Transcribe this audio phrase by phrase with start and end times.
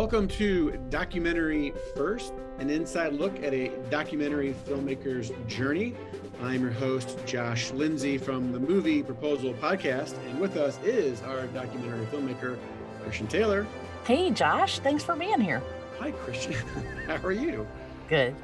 [0.00, 5.94] Welcome to Documentary First, an inside look at a documentary filmmaker's journey.
[6.40, 11.46] I'm your host, Josh Lindsay from the Movie Proposal Podcast, and with us is our
[11.48, 12.56] documentary filmmaker,
[13.02, 13.66] Christian Taylor.
[14.06, 15.62] Hey, Josh, thanks for being here.
[15.98, 16.54] Hi, Christian.
[17.06, 17.68] How are you?
[18.08, 18.34] Good.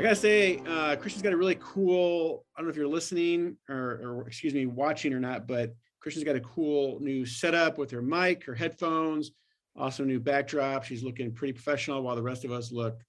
[0.00, 2.44] I gotta say, uh, Christian's got a really cool.
[2.56, 6.24] I don't know if you're listening or, or, excuse me, watching or not, but Christian's
[6.24, 9.30] got a cool new setup with her mic, her headphones,
[9.76, 10.84] also new backdrop.
[10.84, 13.00] She's looking pretty professional, while the rest of us look,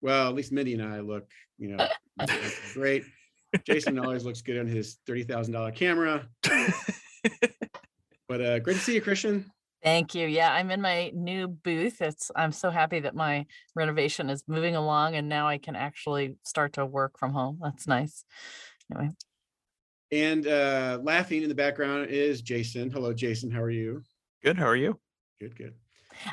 [0.00, 1.88] well, at least Mindy and I look, you know,
[2.74, 3.04] great.
[3.64, 6.28] Jason always looks good on his thirty thousand dollar camera.
[8.28, 9.50] but uh, great to see you, Christian.
[9.82, 10.26] Thank you.
[10.26, 12.02] Yeah, I'm in my new booth.
[12.02, 13.46] It's I'm so happy that my
[13.76, 17.60] renovation is moving along and now I can actually start to work from home.
[17.62, 18.24] That's nice.
[18.92, 19.14] Anyway.
[20.10, 22.90] And uh laughing in the background is Jason.
[22.90, 23.50] Hello, Jason.
[23.50, 24.02] How are you?
[24.42, 24.56] Good.
[24.56, 24.98] How are you?
[25.40, 25.74] Good, good.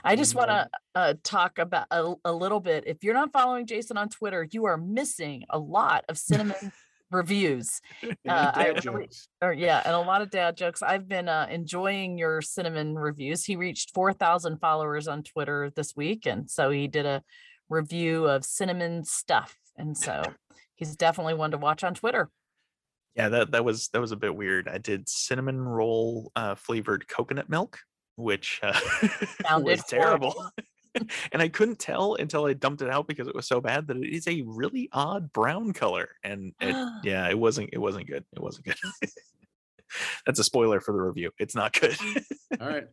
[0.04, 2.86] I just want to uh, talk about a, a little bit.
[2.88, 6.71] If you're not following Jason on Twitter, you are missing a lot of cinnamon
[7.12, 7.82] reviews.
[8.27, 9.27] Uh, dad jokes.
[9.40, 10.82] Or yeah, and a lot of dad jokes.
[10.82, 13.46] I've been uh, enjoying your cinnamon reviews.
[13.46, 17.21] He reached 4,000 followers on Twitter this week, and so he did a
[17.70, 19.55] review of cinnamon stuff.
[19.77, 20.24] And so
[20.74, 22.30] he's definitely one to watch on Twitter.
[23.15, 24.68] Yeah, that that was that was a bit weird.
[24.68, 27.80] I did cinnamon roll uh, flavored coconut milk,
[28.16, 28.80] which uh,
[29.62, 30.52] was terrible.
[31.32, 33.98] and I couldn't tell until I dumped it out because it was so bad that
[33.98, 36.10] it is a really odd brown color.
[36.24, 38.24] And it, yeah, it wasn't it wasn't good.
[38.34, 38.77] It wasn't good.
[40.26, 41.32] That's a spoiler for the review.
[41.40, 41.96] It's not good.
[42.60, 42.88] all right.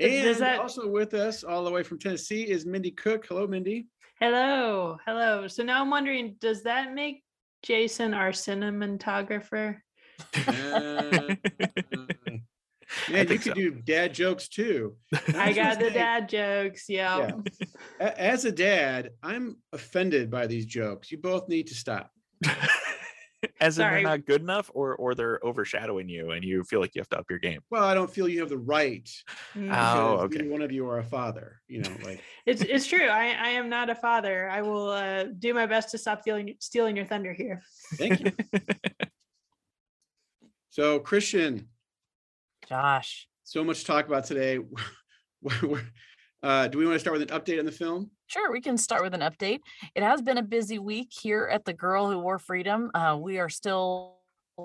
[0.00, 0.58] And that...
[0.58, 3.26] also with us all the way from Tennessee is Mindy Cook.
[3.28, 3.86] Hello, Mindy.
[4.20, 4.98] Hello.
[5.06, 5.46] Hello.
[5.46, 7.22] So now I'm wondering, does that make
[7.62, 9.78] Jason our cinematographer?
[10.46, 11.34] Uh,
[13.10, 13.54] Man, you could so.
[13.54, 14.96] do dad jokes too.
[15.34, 16.88] I got the dad jokes.
[16.88, 17.32] Yeah.
[18.00, 18.14] yeah.
[18.16, 21.10] As a dad, I'm offended by these jokes.
[21.10, 22.10] You both need to stop.
[23.60, 26.94] As in they're not good enough, or or they're overshadowing you, and you feel like
[26.94, 27.60] you have to up your game.
[27.70, 29.08] Well, I don't feel you have the right.
[29.54, 29.70] Mm.
[29.70, 30.46] Oh, okay.
[30.48, 31.60] One of you are a father.
[31.68, 33.06] You know, like it's it's true.
[33.06, 34.48] I I am not a father.
[34.48, 37.62] I will uh, do my best to stop stealing stealing your thunder here.
[37.94, 38.32] Thank you.
[40.70, 41.68] so, Christian,
[42.68, 43.26] Josh.
[43.44, 44.58] So much to talk about today.
[46.42, 48.10] uh, do we want to start with an update on the film?
[48.26, 49.60] Sure, we can start with an update.
[49.94, 52.90] It has been a busy week here at The Girl Who Wore Freedom.
[52.94, 54.16] Uh, we are still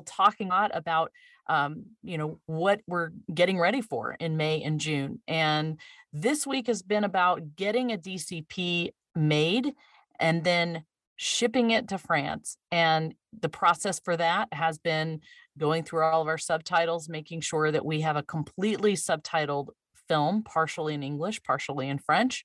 [0.05, 1.11] talking a lot about
[1.47, 5.19] um, you know what we're getting ready for in May and June.
[5.27, 5.79] And
[6.13, 9.73] this week has been about getting a DCP made
[10.19, 10.83] and then
[11.15, 12.55] shipping it to France.
[12.71, 15.21] And the process for that has been
[15.59, 19.69] going through all of our subtitles, making sure that we have a completely subtitled
[20.07, 22.43] film, partially in English, partially in French,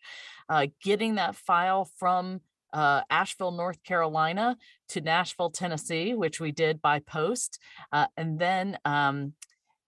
[0.48, 2.40] uh, getting that file from
[2.74, 4.56] uh, Asheville, North Carolina
[4.88, 7.58] to Nashville, Tennessee, which we did by post,
[7.92, 9.32] uh, and then um,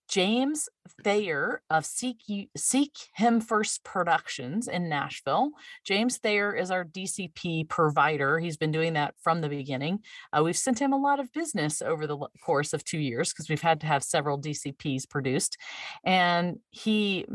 [0.08, 0.68] James
[1.02, 2.18] Thayer of Seek
[2.56, 5.50] Seek Him First Productions in Nashville.
[5.84, 8.38] James Thayer is our DCP provider.
[8.38, 10.00] He's been doing that from the beginning.
[10.32, 13.48] Uh, we've sent him a lot of business over the course of two years because
[13.48, 15.56] we've had to have several DCPs produced.
[16.04, 17.26] And he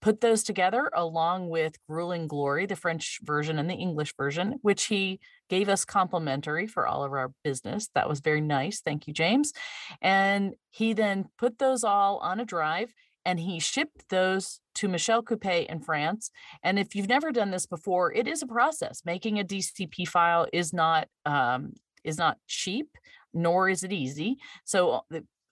[0.00, 4.84] put those together along with Grueling Glory, the French version and the English version, which
[4.84, 7.88] he gave us complimentary for all of our business.
[7.94, 8.80] That was very nice.
[8.80, 9.52] Thank you, James.
[10.00, 12.92] And he then put those all on a drive
[13.24, 16.30] and he shipped those to Michelle Coupé in France.
[16.62, 19.02] And if you've never done this before, it is a process.
[19.04, 21.72] Making a DCP file is not um,
[22.04, 22.96] is not cheap,
[23.34, 24.38] nor is it easy.
[24.64, 25.02] So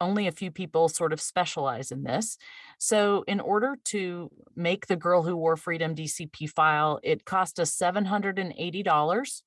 [0.01, 2.39] only a few people sort of specialize in this.
[2.79, 7.75] So, in order to make the Girl Who Wore Freedom DCP file, it cost us
[7.77, 9.43] $780.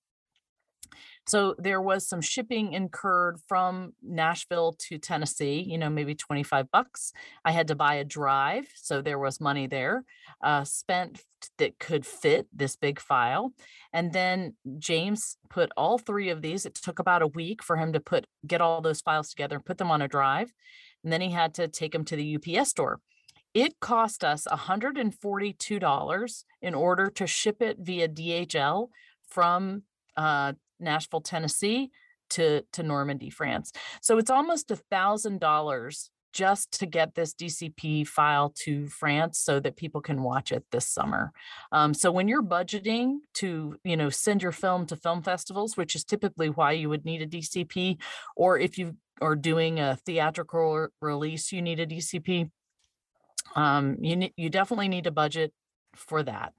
[1.28, 7.14] So there was some shipping incurred from Nashville to Tennessee, you know, maybe 25 bucks.
[7.46, 8.68] I had to buy a drive.
[8.76, 10.06] So there was money there
[10.44, 11.22] uh, spent
[11.58, 13.54] that could fit this big file.
[13.94, 16.66] And then James put all three of these.
[16.66, 19.66] It took about a week for him to put, get all those files together and
[19.66, 20.52] put them on a drive.
[21.04, 23.00] And then he had to take them to the UPS store.
[23.54, 28.90] It cost us $142 in order to ship it via DHL
[29.28, 29.84] from
[30.16, 31.92] uh, Nashville, Tennessee
[32.32, 33.72] to, to Normandy, France.
[34.02, 39.60] So it's almost a thousand dollars just to get this DCP file to France so
[39.60, 41.32] that people can watch it this summer.
[41.72, 45.96] Um, so when you're budgeting to, you know, send your film to film festivals, which
[45.96, 47.98] is typically why you would need a DCP,
[48.36, 52.52] or if you are doing a theatrical release, you need a DCP.
[53.56, 55.52] Um, you you definitely need a budget
[55.96, 56.54] for that.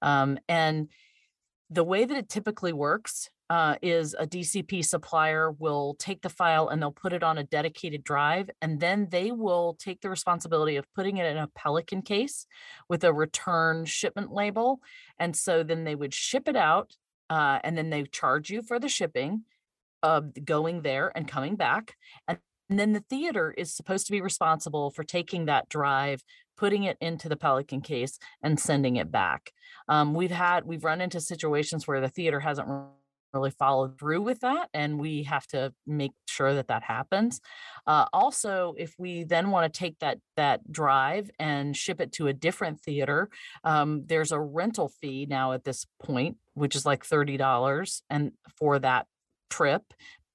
[0.00, 0.88] Um, and
[1.68, 6.68] the way that it typically works uh, is a DCP supplier will take the file
[6.68, 10.76] and they'll put it on a dedicated drive, and then they will take the responsibility
[10.76, 12.46] of putting it in a Pelican case
[12.88, 14.80] with a return shipment label.
[15.18, 16.92] And so then they would ship it out,
[17.30, 19.44] uh, and then they charge you for the shipping
[20.02, 21.94] of going there and coming back.
[22.26, 22.38] And
[22.68, 26.22] and then the theater is supposed to be responsible for taking that drive,
[26.56, 29.52] putting it into the Pelican case, and sending it back.
[29.88, 32.68] Um, we've had we've run into situations where the theater hasn't
[33.36, 37.40] really follow through with that and we have to make sure that that happens.
[37.86, 42.28] Uh, also if we then want to take that that drive and ship it to
[42.28, 43.28] a different theater
[43.64, 48.78] um, there's a rental fee now at this point which is like $30 and for
[48.78, 49.06] that
[49.50, 49.82] trip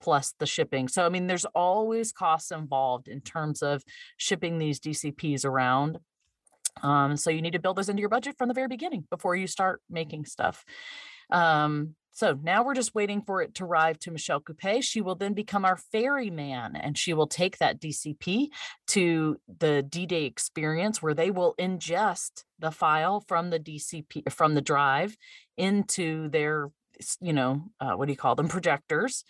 [0.02, 0.88] plus the shipping.
[0.88, 3.84] So i mean there's always costs involved in terms of
[4.18, 6.00] shipping these dcps around.
[6.82, 9.36] Um, so you need to build those into your budget from the very beginning before
[9.36, 10.64] you start making stuff.
[11.30, 14.84] Um, so now we're just waiting for it to arrive to Michelle Coupe.
[14.84, 18.50] She will then become our ferryman and she will take that DCP
[18.88, 24.62] to the D-Day experience where they will ingest the file from the DCP from the
[24.62, 25.16] drive
[25.58, 26.70] into their,
[27.22, 29.24] you know, uh, what do you call them, projectors.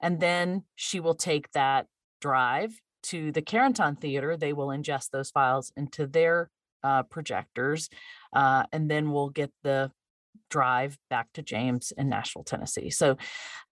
[0.00, 1.86] And then she will take that
[2.20, 2.72] drive
[3.02, 4.36] to the Carentan Theater.
[4.36, 6.50] They will ingest those files into their
[6.82, 7.88] uh, projectors.
[8.32, 9.90] Uh, and then we'll get the
[10.50, 12.90] drive back to James in Nashville, Tennessee.
[12.90, 13.16] So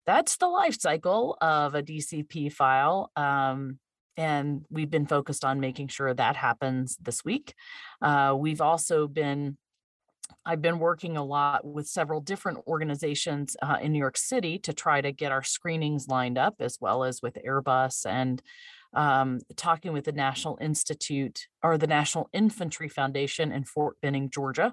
[0.07, 3.11] that's the life cycle of a DCP file.
[3.15, 3.79] Um,
[4.17, 7.55] and we've been focused on making sure that happens this week.
[8.03, 9.57] Uh, we've also been
[10.45, 14.73] I've been working a lot with several different organizations uh, in New York City to
[14.73, 18.43] try to get our screenings lined up, as well as with Airbus and
[18.95, 24.73] um, talking with the National Institute or the National Infantry Foundation in Fort Benning, Georgia.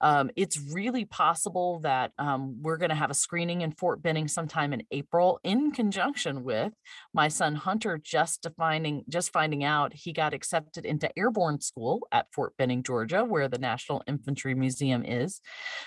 [0.00, 4.28] Um, it's really possible that um, we're going to have a screening in Fort Benning
[4.28, 6.72] sometime in April, in conjunction with
[7.14, 12.26] my son Hunter just finding just finding out he got accepted into airborne school at
[12.32, 15.40] Fort Benning, Georgia, where the National Infantry Museum is.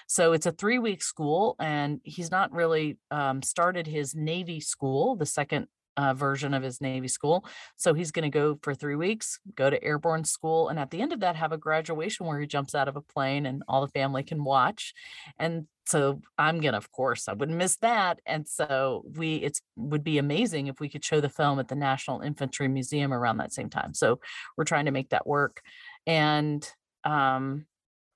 [0.08, 5.16] So it's a three week school, and he's not really um, started his Navy school,
[5.16, 5.68] the second
[6.00, 7.46] uh, version of his Navy school.
[7.76, 11.02] So he's going to go for three weeks, go to airborne school, and at the
[11.02, 13.82] end of that, have a graduation where he jumps out of a plane and all
[13.82, 14.94] the family can watch.
[15.38, 18.22] And so I'm gonna, of course, I wouldn't miss that.
[18.26, 21.76] And so we, it would be amazing if we could show the film at the
[21.76, 23.94] National Infantry Museum around that same time.
[23.94, 24.22] So
[24.56, 25.62] we're trying to make that work.
[26.08, 26.66] And
[27.04, 27.66] um,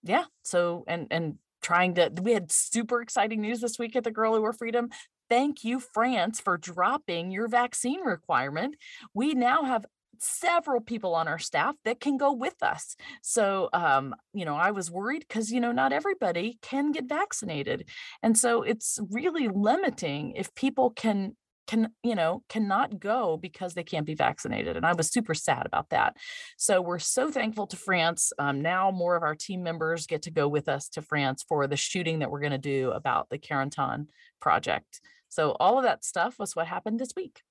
[0.03, 4.11] yeah, so and and trying to we had super exciting news this week at the
[4.11, 4.89] Girl Who Wore Freedom
[5.29, 8.75] thank you, France, for dropping your vaccine requirement.
[9.13, 9.85] We now have
[10.19, 12.95] several people on our staff that can go with us.
[13.21, 17.89] So, um, you know, I was worried because, you know, not everybody can get vaccinated.
[18.21, 21.35] And so it's really limiting if people can
[21.65, 25.65] can you know cannot go because they can't be vaccinated and i was super sad
[25.65, 26.15] about that
[26.57, 30.31] so we're so thankful to france um, now more of our team members get to
[30.31, 33.37] go with us to france for the shooting that we're going to do about the
[33.37, 34.07] carentan
[34.41, 34.99] project
[35.33, 37.41] so all of that stuff was what happened this week.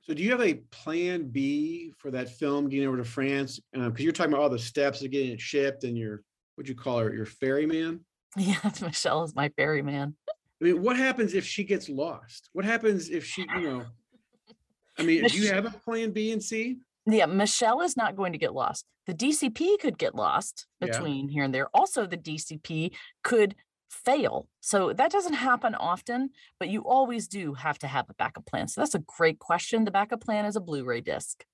[0.00, 3.60] So do you have a plan B for that film getting over to France?
[3.70, 6.22] Because um, you're talking about all the steps of getting it shipped and your,
[6.54, 8.00] what'd you call her, your ferryman?
[8.38, 10.14] Yeah, Michelle is my ferryman.
[10.60, 12.48] I mean, what happens if she gets lost?
[12.52, 13.84] What happens if she, you know,
[14.98, 16.78] I mean, Mich- do you have a plan B and C?
[17.04, 18.84] Yeah, Michelle is not going to get lost.
[19.06, 21.32] The DCP could get lost between yeah.
[21.32, 21.68] here and there.
[21.72, 23.54] Also, the DCP could
[23.88, 24.48] fail.
[24.60, 28.66] So that doesn't happen often, but you always do have to have a backup plan.
[28.66, 29.84] So that's a great question.
[29.84, 31.44] The backup plan is a Blu-ray disc.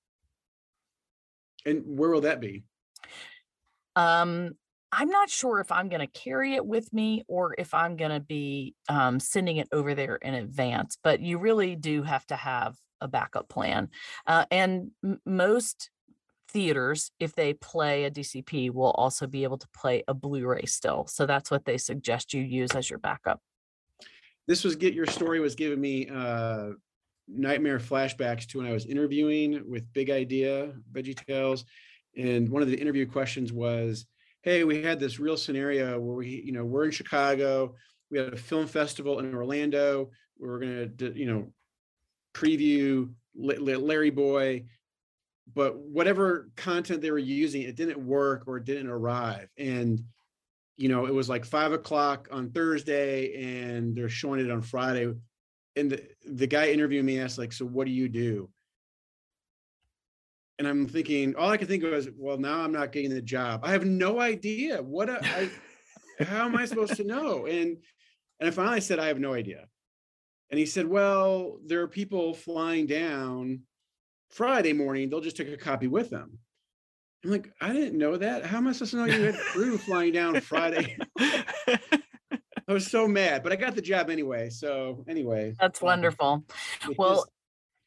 [1.65, 2.63] And where will that be?
[3.95, 4.57] Um,
[4.95, 8.11] I'm not sure if I'm going to carry it with me or if I'm going
[8.11, 12.35] to be um, sending it over there in advance, but you really do have to
[12.35, 13.89] have a backup plan.
[14.27, 15.89] Uh, and m- most
[16.49, 21.07] theaters, if they play a DCP, will also be able to play a Blu-ray still.
[21.07, 23.41] So that's what they suggest you use as your backup.
[24.47, 26.69] This was get your story was giving me uh,
[27.27, 31.65] nightmare flashbacks to when I was interviewing with Big Idea Veggie Tales,
[32.15, 34.05] and one of the interview questions was,
[34.43, 37.75] "Hey, we had this real scenario where we, you know, we're in Chicago,
[38.11, 41.51] we had a film festival in Orlando, we we're going to, you know,
[42.33, 44.65] preview Larry Boy
[45.53, 49.49] but whatever content they were using, it didn't work or it didn't arrive.
[49.57, 50.01] And
[50.75, 55.13] you know, it was like five o'clock on Thursday, and they're showing it on Friday.
[55.75, 58.49] And the, the guy interviewing me asked, like, so what do you do?
[60.59, 63.21] And I'm thinking, all I could think of is, well, now I'm not getting the
[63.21, 63.61] job.
[63.63, 65.49] I have no idea what a, I,
[66.23, 67.45] how am I supposed to know?
[67.45, 67.77] And
[68.39, 69.67] and I finally said, I have no idea.
[70.49, 73.61] And he said, Well, there are people flying down
[74.29, 75.09] Friday morning.
[75.09, 76.37] They'll just take a copy with them.
[77.23, 78.45] I'm like, I didn't know that.
[78.45, 80.97] How am I supposed to know you had crew flying down Friday?
[81.19, 84.49] I was so mad, but I got the job anyway.
[84.49, 86.43] So anyway, that's um, wonderful.
[86.97, 87.25] Well,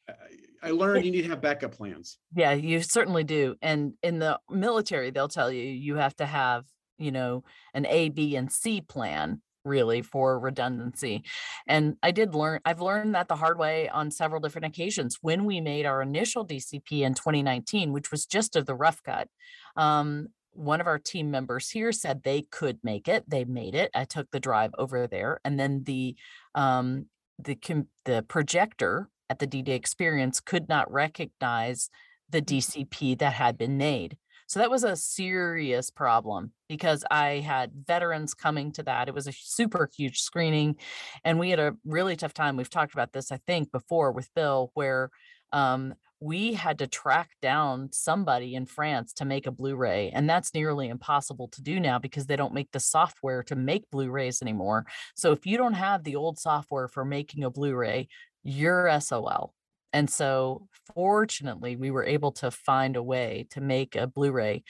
[0.08, 0.20] just,
[0.66, 2.18] I learned you need to have backup plans.
[2.34, 3.54] Yeah, you certainly do.
[3.62, 6.64] And in the military, they'll tell you you have to have,
[6.98, 11.24] you know, an A, B, and C plan really for redundancy.
[11.66, 15.18] And I did learn, I've learned that the hard way on several different occasions.
[15.20, 19.28] When we made our initial DCP in 2019, which was just of the rough cut,
[19.76, 23.28] um, one of our team members here said they could make it.
[23.28, 23.90] They made it.
[23.94, 26.16] I took the drive over there, and then the
[26.54, 27.06] um,
[27.38, 27.58] the
[28.06, 31.90] the projector at the D-Day experience could not recognize
[32.30, 32.80] the mm-hmm.
[32.80, 34.16] DCP that had been made.
[34.48, 39.08] So that was a serious problem because I had veterans coming to that.
[39.08, 40.76] It was a super huge screening.
[41.24, 42.56] And we had a really tough time.
[42.56, 45.10] We've talked about this, I think, before with Bill, where
[45.52, 50.54] um, we had to track down somebody in France to make a Blu-ray, and that's
[50.54, 54.86] nearly impossible to do now because they don't make the software to make Blu-rays anymore.
[55.14, 58.08] So if you don't have the old software for making a Blu-ray,
[58.46, 59.52] you're SOL.
[59.92, 64.62] And so fortunately, we were able to find a way to make a Blu-ray.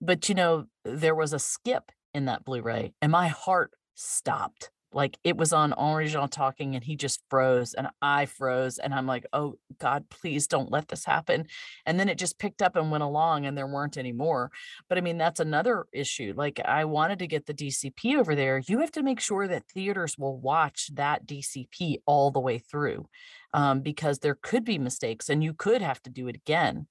[0.00, 4.70] But you know, there was a skip in that Blu-ray and my heart stopped.
[4.92, 8.92] Like it was on Henri Jean talking and he just froze and I froze and
[8.92, 11.46] I'm like, "Oh God, please don't let this happen."
[11.86, 14.50] And then it just picked up and went along and there weren't any more.
[14.88, 16.34] But I mean, that's another issue.
[16.36, 18.62] Like I wanted to get the DCP over there.
[18.66, 23.06] You have to make sure that theaters will watch that DCP all the way through
[23.54, 26.86] um, because there could be mistakes and you could have to do it again.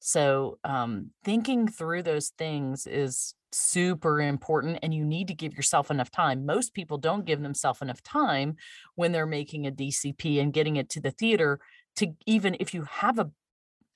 [0.00, 5.90] So um, thinking through those things is super important and you need to give yourself
[5.90, 6.46] enough time.
[6.46, 8.56] Most people don't give themselves enough time
[8.94, 11.60] when they're making a DCP and getting it to the theater
[11.96, 13.30] to even if you have a,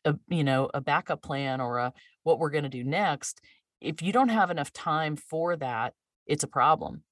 [0.05, 3.41] a you know a backup plan or a what we're going to do next
[3.81, 5.95] if you don't have enough time for that
[6.27, 7.03] it's a problem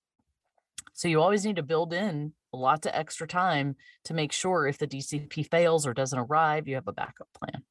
[0.96, 4.78] so you always need to build in lots of extra time to make sure if
[4.78, 7.62] the DCP fails or doesn't arrive, you have a backup plan.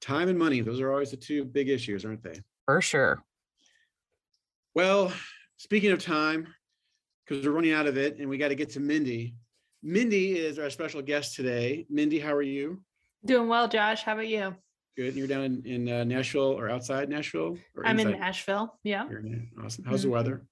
[0.00, 2.40] Time and money, those are always the two big issues, aren't they?
[2.66, 3.22] For sure.
[4.74, 5.12] Well,
[5.56, 6.46] speaking of time,
[7.26, 9.34] because we're running out of it and we got to get to Mindy.
[9.82, 11.86] Mindy is our special guest today.
[11.90, 12.80] Mindy, how are you?
[13.24, 14.04] Doing well, Josh.
[14.04, 14.54] How about you?
[14.96, 15.16] Good.
[15.16, 17.58] You're down in, in uh, Nashville or outside Nashville?
[17.74, 18.14] Or I'm inside?
[18.14, 18.78] in Nashville.
[18.84, 19.04] Yeah.
[19.04, 19.84] Awesome.
[19.84, 20.02] How's mm-hmm.
[20.02, 20.46] the weather?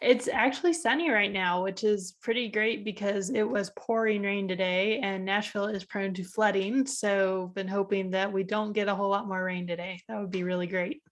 [0.00, 4.98] It's actually sunny right now, which is pretty great because it was pouring rain today
[5.00, 6.86] and Nashville is prone to flooding.
[6.86, 10.00] So been hoping that we don't get a whole lot more rain today.
[10.08, 11.02] That would be really great.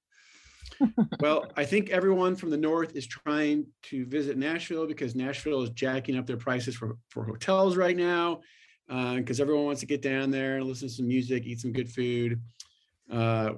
[1.20, 5.70] Well, I think everyone from the north is trying to visit Nashville because Nashville is
[5.70, 8.40] jacking up their prices for, for hotels right now
[8.88, 11.72] because uh, everyone wants to get down there and listen to some music, eat some
[11.72, 12.40] good food.
[13.10, 13.50] Uh,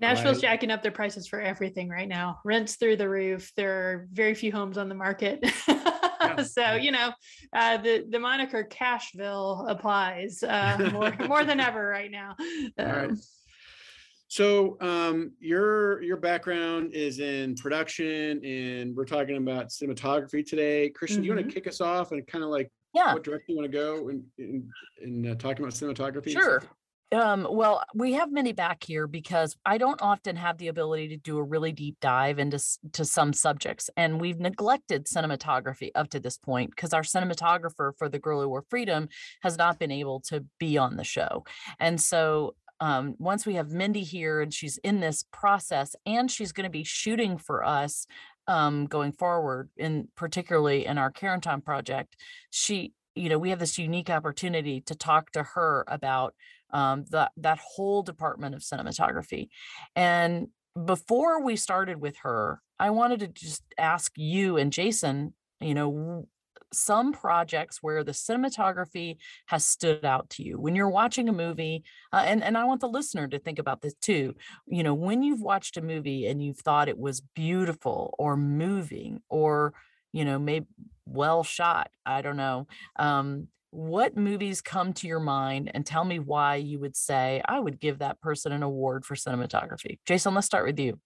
[0.00, 0.50] Nashville's right.
[0.50, 2.40] jacking up their prices for everything right now.
[2.44, 3.52] Rents through the roof.
[3.56, 5.38] There are very few homes on the market.
[5.68, 6.42] yeah.
[6.42, 7.12] so you know,
[7.54, 12.34] uh, the the moniker Cashville applies uh, more more than ever right now.
[12.78, 13.10] Um, All right.
[14.32, 20.88] So um, your your background is in production, and we're talking about cinematography today.
[20.88, 21.22] Christian, mm-hmm.
[21.22, 23.12] do you want to kick us off and kind of like yeah.
[23.12, 24.70] what direction you want to go in in,
[25.02, 26.32] in uh, talking about cinematography?
[26.32, 26.62] Sure.
[27.12, 31.18] Um, well, we have many back here because I don't often have the ability to
[31.18, 32.58] do a really deep dive into
[32.92, 38.08] to some subjects, and we've neglected cinematography up to this point because our cinematographer for
[38.08, 39.10] the Girl Who Wore Freedom
[39.42, 41.44] has not been able to be on the show,
[41.78, 46.50] and so um, once we have Mindy here and she's in this process, and she's
[46.50, 48.08] going to be shooting for us
[48.48, 52.16] um, going forward, in particularly in our Carentan project,
[52.50, 56.34] she you know we have this unique opportunity to talk to her about
[56.72, 59.48] um, that that whole department of cinematography.
[59.94, 60.48] And
[60.84, 66.26] before we started with her, I wanted to just ask you and Jason, you know,
[66.72, 71.84] some projects where the cinematography has stood out to you when you're watching a movie
[72.12, 74.34] uh, and and I want the listener to think about this too
[74.66, 79.20] you know when you've watched a movie and you've thought it was beautiful or moving
[79.28, 79.74] or
[80.12, 80.66] you know maybe
[81.06, 86.18] well shot I don't know um what movies come to your mind and tell me
[86.18, 89.98] why you would say I would give that person an award for cinematography.
[90.04, 91.00] Jason, let's start with you.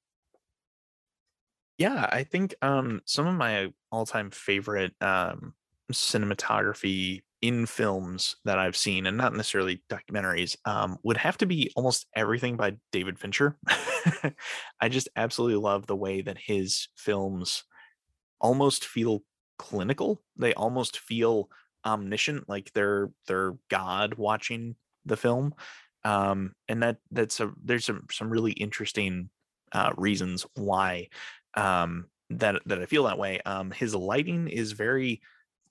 [1.78, 5.54] Yeah, I think um, some of my all-time favorite um,
[5.92, 11.71] cinematography in films that I've seen, and not necessarily documentaries, um, would have to be
[11.76, 13.59] almost everything by David Fincher.
[14.80, 17.64] I just absolutely love the way that his films
[18.40, 19.23] almost feel
[19.59, 20.23] clinical.
[20.37, 21.49] They almost feel
[21.85, 25.54] omniscient, like they're they're God watching the film.
[26.04, 29.30] Um, and that that's a there's some some really interesting
[29.73, 31.09] uh, reasons why
[31.56, 33.40] um, that that I feel that way.
[33.44, 35.20] Um, his lighting is very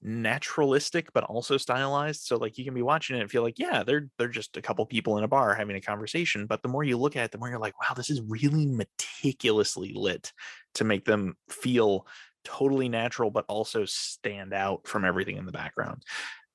[0.07, 3.81] naturalistic but also stylized so like you can be watching it and feel like yeah
[3.81, 6.83] they're they're just a couple people in a bar having a conversation but the more
[6.83, 10.31] you look at it the more you're like wow this is really meticulously lit
[10.75, 12.05] to make them feel
[12.43, 16.03] totally natural but also stand out from everything in the background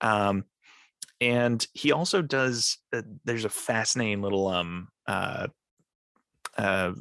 [0.00, 0.44] um
[1.20, 5.49] and he also does uh, there's a fascinating little um uh
[6.59, 6.92] uh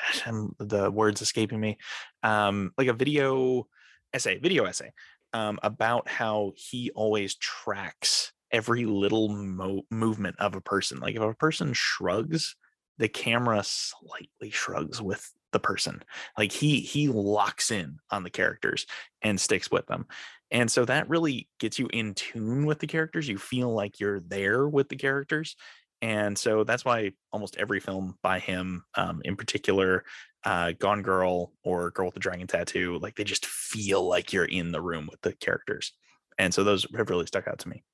[0.58, 1.78] the words escaping me
[2.22, 3.66] um like a video
[4.12, 4.90] essay video essay
[5.32, 11.00] um, about how he always tracks every little mo- movement of a person.
[11.00, 12.54] Like if a person shrugs,
[12.98, 16.02] the camera slightly shrugs with the person.
[16.36, 18.86] Like he he locks in on the characters
[19.22, 20.06] and sticks with them.
[20.50, 23.26] And so that really gets you in tune with the characters.
[23.26, 25.56] You feel like you're there with the characters.
[26.02, 30.04] And so that's why almost every film by him, um, in particular,
[30.44, 34.44] uh, Gone Girl or Girl with the Dragon Tattoo, like they just feel like you're
[34.44, 35.92] in the room with the characters.
[36.38, 37.84] And so those have really stuck out to me.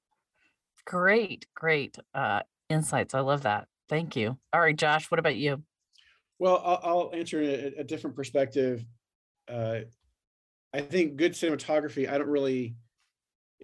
[0.86, 3.12] Great, great uh, insights.
[3.12, 3.68] I love that.
[3.90, 4.38] Thank you.
[4.54, 5.62] All right, Josh, what about you?
[6.38, 8.84] Well, I'll, I'll answer a, a, different perspective.
[9.48, 9.80] Uh,
[10.72, 12.76] I think good cinematography, I don't really,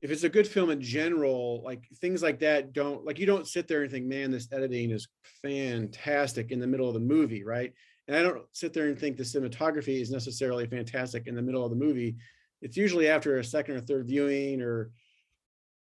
[0.03, 3.47] if it's a good film in general, like things like that don't, like you don't
[3.47, 5.09] sit there and think, man, this editing is
[5.43, 7.73] fantastic in the middle of the movie, right?
[8.07, 11.65] And I don't sit there and think the cinematography is necessarily fantastic in the middle
[11.65, 12.17] of the movie.
[12.61, 14.91] It's usually after a second or third viewing or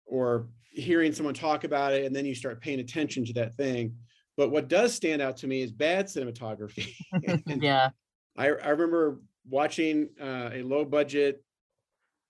[0.05, 3.95] or hearing someone talk about it and then you start paying attention to that thing.
[4.37, 6.93] But what does stand out to me is bad cinematography.
[7.45, 7.89] yeah.
[8.37, 11.43] I, I remember watching uh, a low budget,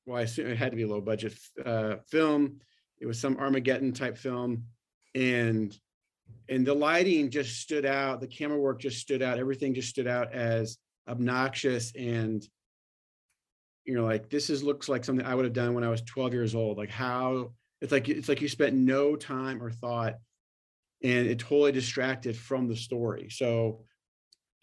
[0.09, 2.59] well, I assume it had to be a low budget uh, film.
[2.99, 4.65] It was some Armageddon type film.
[5.13, 5.77] And
[6.49, 10.07] and the lighting just stood out the camera work just stood out everything just stood
[10.07, 12.47] out as obnoxious and
[13.83, 16.03] you know like this is looks like something i would have done when i was
[16.03, 20.17] 12 years old like how it's like it's like you spent no time or thought
[21.01, 23.81] and it totally distracted from the story so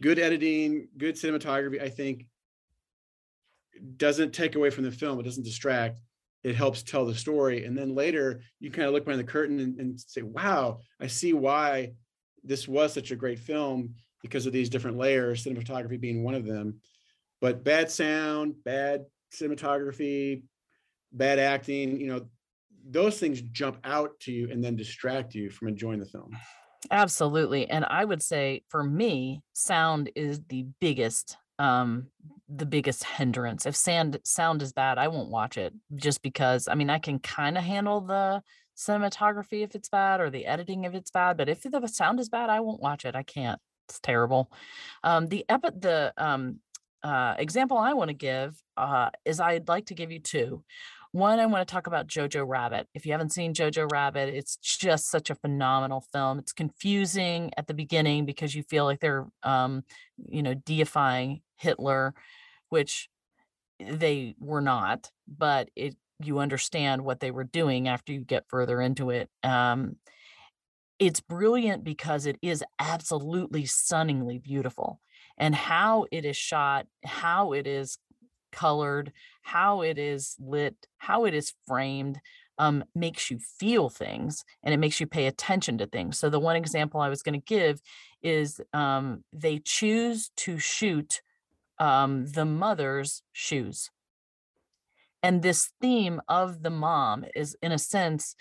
[0.01, 2.27] good editing good cinematography i think
[3.97, 6.01] doesn't take away from the film it doesn't distract
[6.47, 7.65] it helps tell the story.
[7.65, 11.09] And then later you kind of look behind the curtain and, and, say, wow, I
[11.09, 11.95] see why
[12.45, 16.47] this was such a great film because of these different layers, cinematography being one of
[16.47, 16.81] them.
[17.41, 20.45] But bad sound, bad cinematography,
[21.12, 22.27] bad acting, you know,
[22.89, 26.31] those things jump out to you and then distract you from enjoying the film.
[26.93, 27.69] Absolutely.
[27.69, 32.09] And I would say for me, sound is the biggest um
[32.49, 33.66] the biggest hindrance.
[33.66, 37.19] If sound sound is bad, I won't watch it just because I mean I can
[37.19, 38.42] kind of handle the
[38.77, 42.29] cinematography if it's bad or the editing if it's bad, but if the sound is
[42.29, 43.16] bad, I won't watch it.
[43.16, 43.61] I can't.
[43.88, 44.51] It's terrible.
[45.03, 46.61] Um the epi- the um
[47.03, 50.62] uh example I want to give uh is I'd like to give you two.
[51.12, 52.88] One, I want to talk about Jojo Rabbit.
[52.95, 56.38] If you haven't seen Jojo Rabbit, it's just such a phenomenal film.
[56.38, 59.85] It's confusing at the beginning because you feel like they're, um,
[60.29, 62.14] you know, deifying Hitler,
[62.69, 63.09] which
[63.81, 68.81] they were not, but it you understand what they were doing after you get further
[68.81, 69.29] into it.
[69.42, 69.97] Um,
[70.99, 75.01] it's brilliant because it is absolutely stunningly beautiful
[75.37, 77.99] and how it is shot, how it is
[78.57, 82.21] colored, how it is lit, how it is framed.
[82.59, 86.19] Um, makes you feel things and it makes you pay attention to things.
[86.19, 87.83] So, the one example I was going to give
[88.23, 91.21] is um, they choose to shoot
[91.79, 93.90] um, the mother's shoes.
[95.23, 98.37] And this theme of the mom is, in a sense,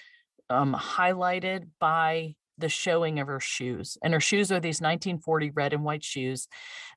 [0.50, 3.98] um, highlighted by the showing of her shoes.
[4.04, 6.48] And her shoes are these 1940 red and white shoes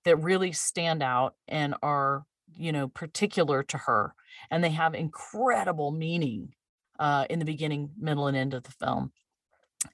[0.04, 2.24] that really stand out and are,
[2.56, 4.14] you know, particular to her.
[4.50, 6.54] And they have incredible meaning
[6.98, 9.12] uh, in the beginning, middle, and end of the film.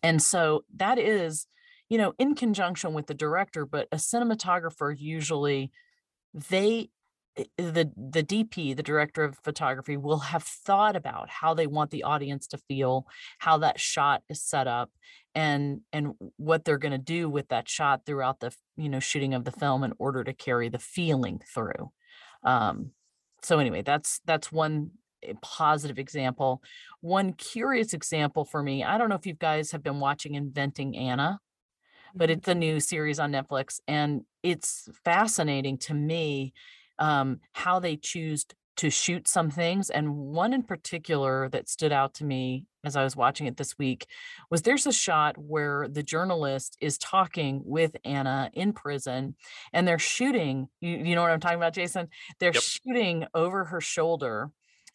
[0.02, 1.46] And so that is,
[1.88, 5.70] you know, in conjunction with the director, but a cinematographer usually
[6.32, 6.90] they
[7.58, 12.04] the the DP, the director of photography, will have thought about how they want the
[12.04, 13.06] audience to feel,
[13.38, 14.90] how that shot is set up,
[15.34, 19.34] and and what they're going to do with that shot throughout the you know shooting
[19.34, 21.90] of the film in order to carry the feeling through.
[22.44, 22.90] Um,
[23.42, 24.90] so anyway, that's that's one
[25.22, 26.62] eh, positive example.
[27.00, 28.84] One curious example for me.
[28.84, 31.40] I don't know if you guys have been watching Inventing Anna
[32.14, 32.38] but mm-hmm.
[32.38, 33.80] it's a new series on Netflix.
[33.88, 36.52] And it's fascinating to me
[36.98, 39.90] um, how they choose to shoot some things.
[39.90, 43.78] And one in particular that stood out to me as I was watching it this
[43.78, 44.06] week
[44.50, 49.36] was there's a shot where the journalist is talking with Anna in prison
[49.72, 50.68] and they're shooting.
[50.80, 52.08] You, you know what I'm talking about, Jason?
[52.40, 52.62] They're yep.
[52.62, 54.50] shooting over her shoulder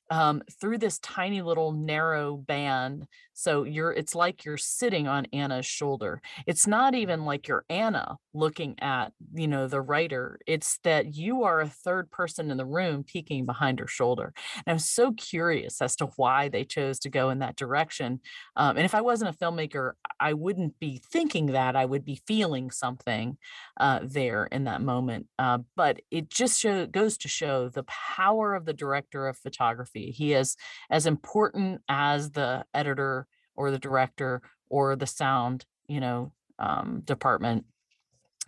[0.09, 3.05] um, through this tiny little narrow band.
[3.39, 6.21] So you're, it's like you're sitting on Anna's shoulder.
[6.45, 10.39] It's not even like you're Anna looking at, you know, the writer.
[10.45, 14.33] It's that you are a third person in the room peeking behind her shoulder.
[14.55, 18.19] And I'm so curious as to why they chose to go in that direction.
[18.55, 21.75] Um, and if I wasn't a filmmaker, I wouldn't be thinking that.
[21.75, 23.37] I would be feeling something
[23.79, 25.27] uh, there in that moment.
[25.37, 29.59] Uh, but it just show, goes to show the power of the director of photography
[29.69, 30.11] photography.
[30.11, 30.55] He is
[30.89, 33.27] as important as the editor
[33.59, 37.65] or the director or the sound, you know, um, department.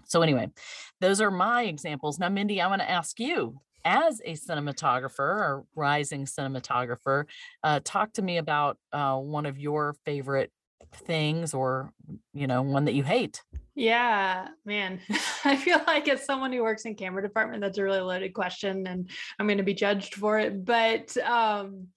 [0.06, 0.50] So anyway,
[1.02, 2.17] those are my examples.
[2.17, 7.26] Now, Mindy, I want to ask you, as a cinematographer or rising cinematographer,
[7.63, 10.52] uh, talk to me about uh, one of your favorite
[10.93, 11.93] things or
[12.34, 13.41] you know one that you hate
[13.76, 15.00] yeah man
[15.45, 18.86] i feel like as someone who works in camera department that's a really loaded question
[18.88, 21.88] and i'm going to be judged for it but um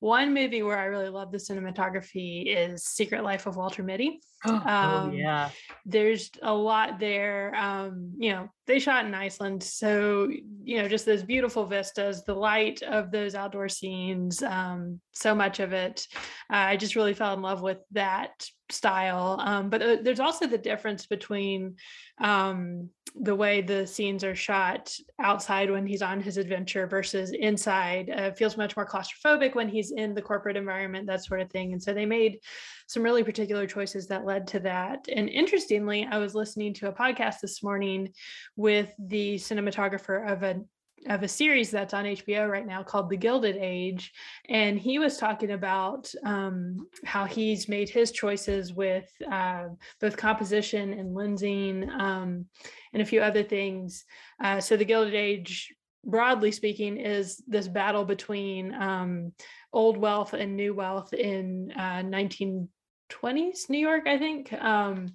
[0.00, 4.20] one movie where I really love the cinematography is Secret Life of Walter Mitty.
[4.66, 5.50] Oh, um, yeah.
[5.86, 7.54] There's a lot there.
[7.54, 9.62] Um, you know, they shot in Iceland.
[9.62, 10.28] So,
[10.62, 15.60] you know, just those beautiful vistas, the light of those outdoor scenes, um, so much
[15.60, 16.06] of it.
[16.52, 19.38] Uh, I just really fell in love with that style.
[19.40, 21.76] Um, but uh, there's also the difference between
[22.18, 28.10] um, the way the scenes are shot outside when he's on his adventure versus inside.
[28.10, 31.72] Uh, feels much more claustrophobic when he's in the corporate environment, that sort of thing.
[31.72, 32.40] And so they made
[32.86, 35.06] some really particular choices that led to that.
[35.14, 38.12] And interestingly, I was listening to a podcast this morning
[38.56, 40.60] with the cinematographer of a
[41.06, 44.12] of a series that's on HBO right now called The Gilded Age,
[44.48, 49.64] and he was talking about um, how he's made his choices with uh,
[50.00, 52.46] both composition and lensing um,
[52.92, 54.04] and a few other things.
[54.42, 59.32] Uh, so The Gilded Age, broadly speaking, is this battle between um,
[59.72, 64.52] old wealth and new wealth in uh, 1920s New York, I think.
[64.52, 65.14] Um,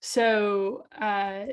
[0.00, 1.46] so uh,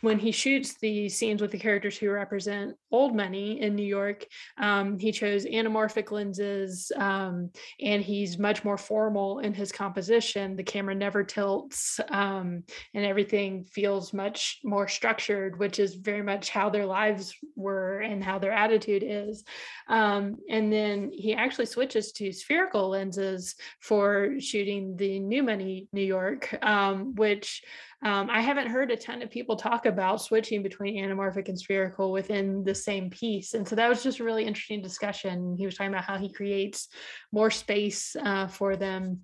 [0.00, 4.26] when he shoots the scenes with the characters who represent old money in New York,
[4.58, 7.50] um, he chose anamorphic lenses um,
[7.80, 10.56] and he's much more formal in his composition.
[10.56, 12.62] The camera never tilts um,
[12.94, 18.22] and everything feels much more structured, which is very much how their lives were and
[18.22, 19.44] how their attitude is.
[19.88, 26.04] Um, and then he actually switches to spherical lenses for shooting the new money New
[26.04, 27.62] York, um, which
[28.04, 32.10] um, I haven't heard a ton of people talk about switching between anamorphic and spherical
[32.10, 33.54] within the same piece.
[33.54, 35.56] And so that was just a really interesting discussion.
[35.56, 36.88] He was talking about how he creates
[37.32, 39.22] more space uh, for them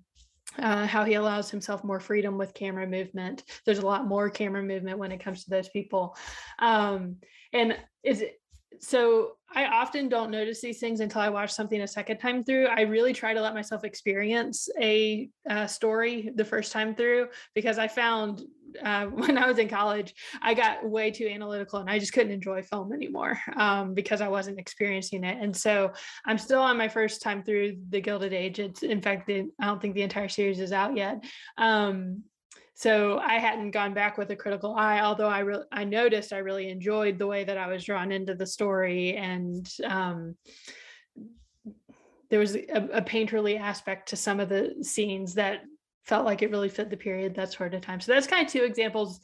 [0.57, 3.43] uh, how he allows himself more freedom with camera movement.
[3.65, 6.15] There's a lot more camera movement when it comes to those people.
[6.59, 7.17] Um,
[7.53, 8.39] and is it,
[8.79, 12.67] so I often don't notice these things until I watch something a second time through.
[12.67, 17.79] I really try to let myself experience a, a story the first time through because
[17.79, 18.43] I found
[18.83, 22.31] uh, when I was in college, I got way too analytical and I just couldn't
[22.31, 25.37] enjoy film anymore um, because I wasn't experiencing it.
[25.41, 25.91] And so
[26.25, 28.59] I'm still on my first time through The Gilded Age.
[28.59, 31.23] It's in fact, the, I don't think the entire series is out yet.
[31.57, 32.23] Um,
[32.79, 36.69] so I hadn't gone back with a critical eye, although I I noticed I really
[36.69, 40.37] enjoyed the way that I was drawn into the story and um,
[42.29, 45.63] there was a, a painterly aspect to some of the scenes that
[46.05, 47.99] felt like it really fit the period, that sort of time.
[47.99, 49.19] So that's kind of two examples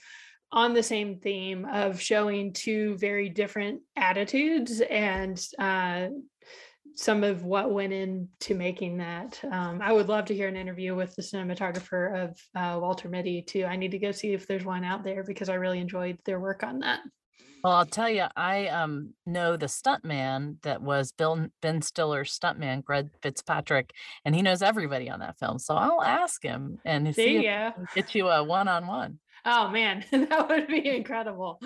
[0.51, 6.07] on the same theme of showing two very different attitudes and uh,
[6.95, 9.39] some of what went into making that.
[9.51, 13.41] Um, I would love to hear an interview with the cinematographer of uh, Walter Mitty
[13.41, 13.65] too.
[13.65, 16.39] I need to go see if there's one out there because I really enjoyed their
[16.39, 17.01] work on that.
[17.65, 22.83] Well, I'll tell you, I um know the stuntman that was Bill Ben Stiller's stuntman,
[22.83, 23.91] Greg Fitzpatrick,
[24.23, 25.57] and he knows everybody on that film.
[25.57, 29.17] So I'll ask him and see if get you a one-on-one.
[29.47, 31.59] Oh man, that would be incredible.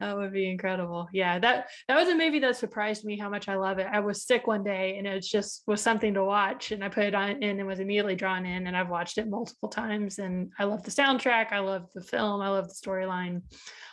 [0.00, 1.08] That would be incredible.
[1.12, 3.86] Yeah, that that was a movie that surprised me how much I love it.
[3.90, 7.04] I was sick one day and it just was something to watch and I put
[7.04, 10.50] it on in and was immediately drawn in and I've watched it multiple times and
[10.58, 13.42] I love the soundtrack, I love the film, I love the storyline,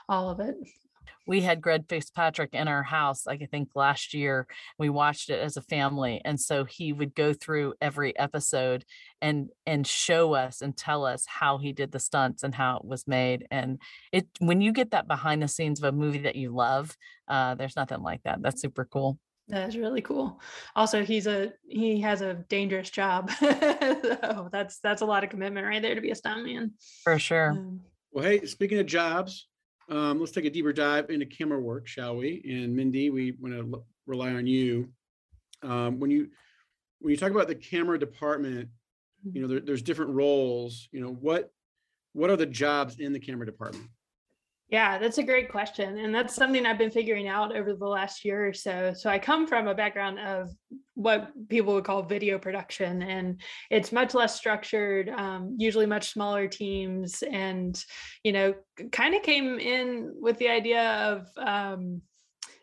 [0.07, 0.55] all of it
[1.27, 4.47] we had Greg Fitzpatrick in our house, like I think last year.
[4.77, 6.21] We watched it as a family.
[6.23, 8.85] And so he would go through every episode
[9.21, 12.85] and and show us and tell us how he did the stunts and how it
[12.85, 13.47] was made.
[13.49, 13.79] And
[14.11, 16.95] it when you get that behind the scenes of a movie that you love,
[17.27, 18.41] uh, there's nothing like that.
[18.41, 19.17] That's super cool.
[19.47, 20.41] That's really cool.
[20.75, 23.29] Also, he's a he has a dangerous job.
[23.39, 26.71] so that's that's a lot of commitment right there to be a stuntman.
[27.03, 27.51] For sure.
[27.51, 29.47] Um, well, hey, speaking of jobs,
[29.89, 32.41] um, let's take a deeper dive into camera work, shall we?
[32.45, 34.89] And Mindy, we want to rely on you.
[35.61, 36.29] Um, when you
[36.99, 38.69] when you talk about the camera department,
[39.31, 40.87] you know, there, there's different roles.
[40.91, 41.51] You know, what
[42.13, 43.89] what are the jobs in the camera department?
[44.69, 45.99] Yeah, that's a great question.
[45.99, 48.93] And that's something I've been figuring out over the last year or so.
[48.95, 50.49] So I come from a background of
[50.95, 56.47] what people would call video production, and it's much less structured, um, usually much smaller
[56.47, 57.21] teams.
[57.21, 57.81] And,
[58.23, 58.55] you know,
[58.91, 62.01] kind of came in with the idea of, um,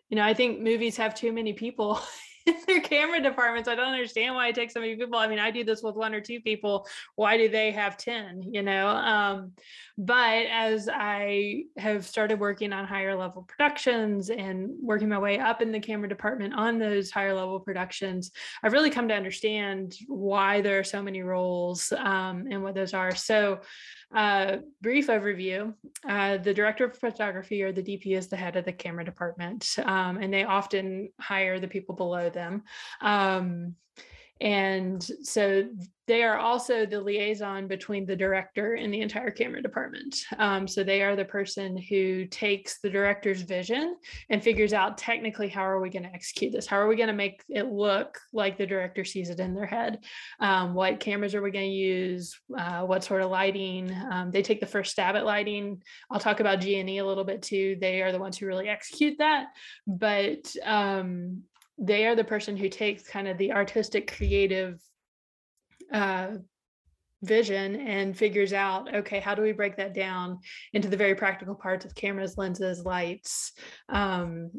[0.08, 2.00] you know, I think movies have too many people
[2.66, 3.68] their camera departments.
[3.68, 5.18] I don't understand why it takes so many people.
[5.18, 6.86] I mean, I do this with one or two people.
[7.14, 8.52] Why do they have 10?
[8.52, 8.88] You know?
[8.88, 9.52] Um,
[9.98, 15.60] but as I have started working on higher level productions and working my way up
[15.60, 18.30] in the camera department on those higher level productions,
[18.62, 22.94] I've really come to understand why there are so many roles um, and what those
[22.94, 23.14] are.
[23.14, 23.60] So
[24.14, 25.74] uh, brief overview.
[26.08, 29.76] Uh, the director of photography or the DP is the head of the camera department,
[29.84, 32.62] um, and they often hire the people below them.
[33.00, 33.74] Um,
[34.42, 35.68] and so
[36.08, 40.16] they are also the liaison between the director and the entire camera department.
[40.36, 43.96] Um, so they are the person who takes the director's vision
[44.30, 46.66] and figures out technically how are we going to execute this?
[46.66, 49.64] How are we going to make it look like the director sees it in their
[49.64, 50.00] head?
[50.40, 52.36] Um, what cameras are we going to use?
[52.58, 53.96] Uh, what sort of lighting?
[54.10, 55.82] Um, they take the first stab at lighting.
[56.10, 57.76] I'll talk about G&E a little bit too.
[57.80, 59.46] They are the ones who really execute that.
[59.86, 61.44] But um,
[61.78, 64.80] they are the person who takes kind of the artistic creative
[65.92, 66.36] uh,
[67.22, 70.38] vision and figures out okay how do we break that down
[70.72, 73.52] into the very practical parts of cameras lenses lights
[73.88, 74.50] um,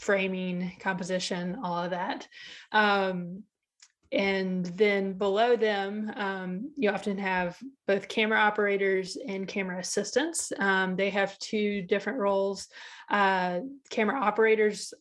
[0.00, 2.26] framing composition all of that.
[2.72, 3.44] Um,
[4.12, 10.52] and then below them um, you often have both camera operators and camera assistants.
[10.58, 12.66] Um, they have two different roles.
[13.08, 14.92] Uh, camera operators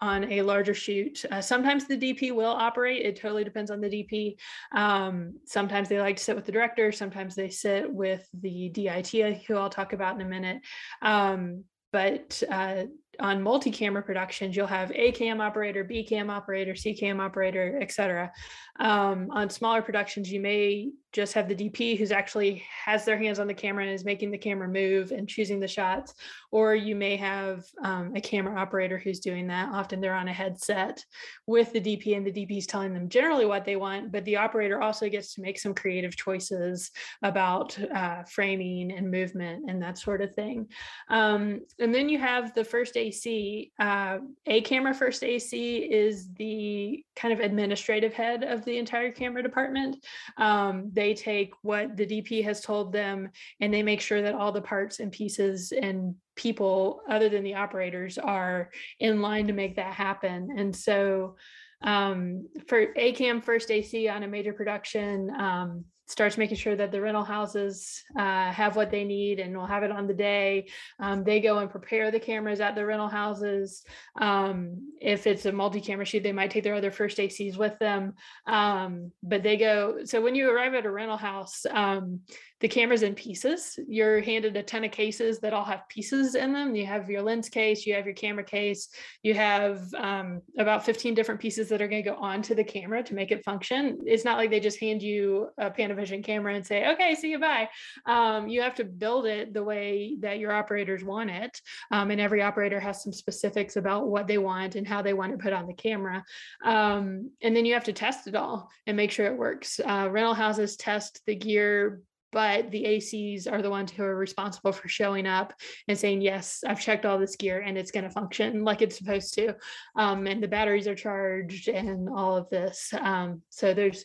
[0.00, 1.24] on a larger shoot.
[1.30, 3.04] Uh, sometimes the DP will operate.
[3.04, 4.36] It totally depends on the DP.
[4.72, 6.92] Um, sometimes they like to sit with the director.
[6.92, 10.62] Sometimes they sit with the DIT, who I'll talk about in a minute.
[11.00, 12.84] Um, but uh,
[13.20, 18.32] on multi-camera productions, you'll have A cam operator, B cam operator, C cam operator, etc.
[18.80, 23.38] Um, on smaller productions, you may just have the DP who's actually has their hands
[23.38, 26.12] on the camera and is making the camera move and choosing the shots,
[26.50, 29.72] or you may have um, a camera operator who's doing that.
[29.72, 31.02] Often they're on a headset
[31.46, 34.36] with the DP, and the DP is telling them generally what they want, but the
[34.36, 36.90] operator also gets to make some creative choices
[37.22, 40.66] about uh, framing and movement and that sort of thing.
[41.08, 43.70] Um, and then you have the first AC.
[43.78, 49.42] Uh, a camera first AC is the kind of administrative head of the entire camera
[49.44, 50.04] department.
[50.38, 53.28] Um, they take what the DP has told them
[53.60, 57.54] and they make sure that all the parts and pieces and people other than the
[57.54, 60.48] operators are in line to make that happen.
[60.56, 61.36] And so
[61.82, 67.00] um, for ACAM first AC on a major production, um, starts making sure that the
[67.00, 70.68] rental houses uh, have what they need and will have it on the day.
[71.00, 73.82] Um, they go and prepare the cameras at the rental houses.
[74.20, 78.14] Um, if it's a multi-camera shoot, they might take their other first ACs with them.
[78.46, 82.20] Um, but they go, so when you arrive at a rental house, um,
[82.60, 83.78] the cameras in pieces.
[83.88, 86.74] You're handed a ton of cases that all have pieces in them.
[86.74, 88.88] You have your lens case, you have your camera case,
[89.22, 93.02] you have um, about 15 different pieces that are going to go onto the camera
[93.02, 93.98] to make it function.
[94.06, 97.40] It's not like they just hand you a Panavision camera and say, okay, see you
[97.40, 97.68] bye.
[98.06, 101.60] Um, you have to build it the way that your operators want it.
[101.90, 105.32] Um, and every operator has some specifics about what they want and how they want
[105.32, 106.24] it put on the camera.
[106.64, 109.80] Um, and then you have to test it all and make sure it works.
[109.84, 112.00] Uh, rental houses test the gear
[112.34, 115.54] but the ACs are the ones who are responsible for showing up
[115.86, 118.98] and saying, yes, I've checked all this gear and it's going to function like it's
[118.98, 119.54] supposed to.
[119.96, 122.92] Um, and the batteries are charged and all of this.
[123.00, 124.04] Um, so there's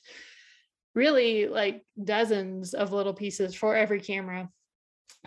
[0.93, 4.47] really like dozens of little pieces for every camera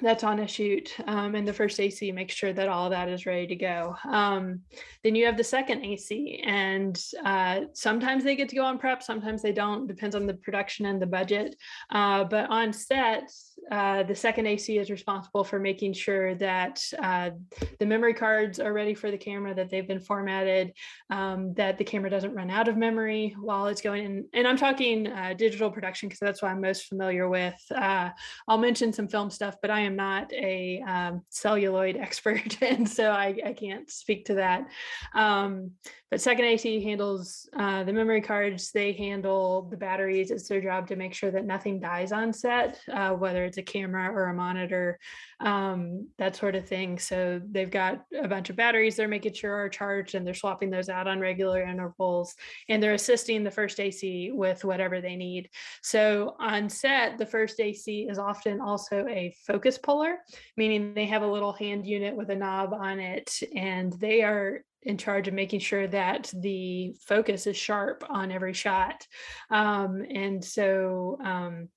[0.00, 3.26] that's on a shoot um, and the first AC makes sure that all that is
[3.26, 3.94] ready to go.
[4.08, 4.60] Um,
[5.04, 9.02] then you have the second AC and uh, sometimes they get to go on prep,
[9.02, 11.56] sometimes they don't, depends on the production and the budget.
[11.90, 13.30] Uh, but on set,
[13.72, 17.30] uh, the second AC is responsible for making sure that uh,
[17.78, 20.74] the memory cards are ready for the camera, that they've been formatted,
[21.08, 24.28] um, that the camera doesn't run out of memory while it's going in.
[24.34, 27.58] And I'm talking uh, digital production because that's what I'm most familiar with.
[27.74, 28.10] Uh,
[28.46, 33.10] I'll mention some film stuff, but I am not a um, celluloid expert, and so
[33.10, 34.68] I, I, can't speak to that.
[35.14, 35.70] Um,
[36.12, 38.70] but second AC handles uh, the memory cards.
[38.70, 40.30] They handle the batteries.
[40.30, 43.62] It's their job to make sure that nothing dies on set, uh, whether it's a
[43.62, 44.98] camera or a monitor,
[45.42, 46.98] um, that sort of thing.
[46.98, 50.70] So they've got a bunch of batteries they're making sure are charged and they're swapping
[50.70, 52.34] those out on regular intervals.
[52.68, 55.50] And they're assisting the first AC with whatever they need.
[55.82, 60.18] So on set, the first AC is often also a focus puller,
[60.56, 64.62] meaning they have a little hand unit with a knob on it and they are
[64.84, 69.06] in charge of making sure that the focus is sharp on every shot.
[69.50, 71.68] Um, and so um,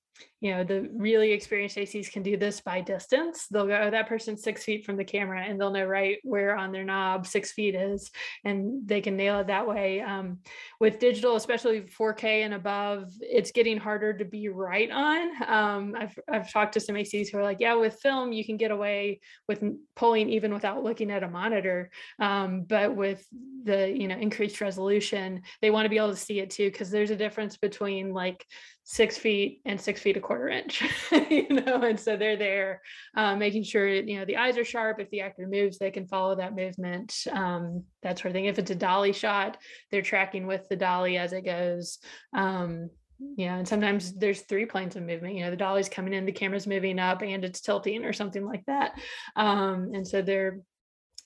[0.41, 3.47] you know the really experienced acs can do this by distance.
[3.47, 6.55] They'll go oh, that person's six feet from the camera and they'll know right where
[6.55, 8.11] on their knob six feet is
[8.43, 10.01] and they can nail it that way.
[10.01, 10.39] Um,
[10.79, 15.43] with digital especially 4k and above it's getting harder to be right on.
[15.47, 18.57] Um, I've, I've talked to some acs who are like yeah with film you can
[18.57, 19.63] get away with
[19.95, 21.89] pulling even without looking at a monitor.
[22.19, 23.25] Um, but with
[23.63, 26.91] the you know increased resolution they want to be able to see it too because
[26.91, 28.45] there's a difference between like
[28.83, 30.83] six feet and six feet a quarter inch,
[31.29, 32.81] you know, and so they're there
[33.15, 34.99] um, making sure, you know, the eyes are sharp.
[34.99, 38.45] If the actor moves, they can follow that movement, um, that sort of thing.
[38.45, 39.57] If it's a dolly shot,
[39.91, 41.99] they're tracking with the dolly as it goes.
[42.33, 42.89] Um,
[43.37, 45.35] yeah, and sometimes there's three planes of movement.
[45.35, 48.45] You know, the dolly's coming in, the camera's moving up, and it's tilting or something
[48.45, 48.99] like that.
[49.35, 50.59] Um, and so they're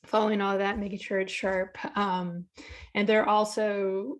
[0.05, 1.77] following all that, making sure it's sharp.
[1.97, 2.45] Um,
[2.93, 4.17] and they're also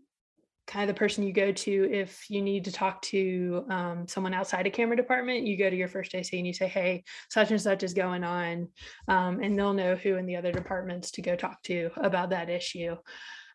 [0.70, 4.36] kind of the person you go to if you need to talk to um, someone
[4.36, 7.50] outside a camera department you go to your first AC and you say hey such
[7.50, 8.68] and such is going on
[9.08, 12.50] um, and they'll know who in the other departments to go talk to about that
[12.50, 12.96] issue.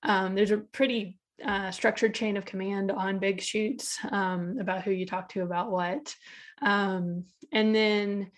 [0.02, 4.90] Um, there's a pretty uh, structured chain of command on big shoots um, about who
[4.90, 6.14] you talk to about what.
[6.62, 8.32] Um, and then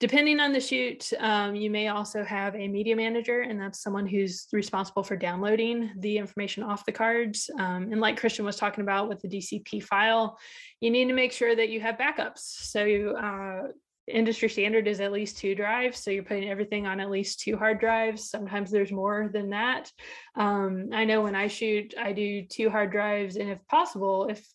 [0.00, 4.06] Depending on the shoot, um, you may also have a media manager, and that's someone
[4.06, 7.50] who's responsible for downloading the information off the cards.
[7.58, 10.38] Um, and like Christian was talking about with the DCP file,
[10.80, 12.38] you need to make sure that you have backups.
[12.38, 13.72] So uh,
[14.08, 15.98] industry standard is at least two drives.
[15.98, 18.30] So you're putting everything on at least two hard drives.
[18.30, 19.92] Sometimes there's more than that.
[20.34, 24.46] Um, I know when I shoot, I do two hard drives, and if possible, if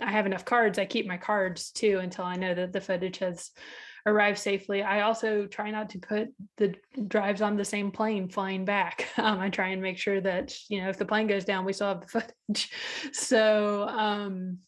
[0.00, 3.18] I have enough cards, I keep my cards too until I know that the footage
[3.18, 3.50] has
[4.06, 4.82] arrive safely.
[4.82, 6.74] I also try not to put the
[7.08, 9.08] drives on the same plane flying back.
[9.24, 11.72] Um, I try and make sure that, you know, if the plane goes down, we
[11.72, 12.06] still have the
[12.48, 12.70] footage.
[13.12, 14.58] So, um,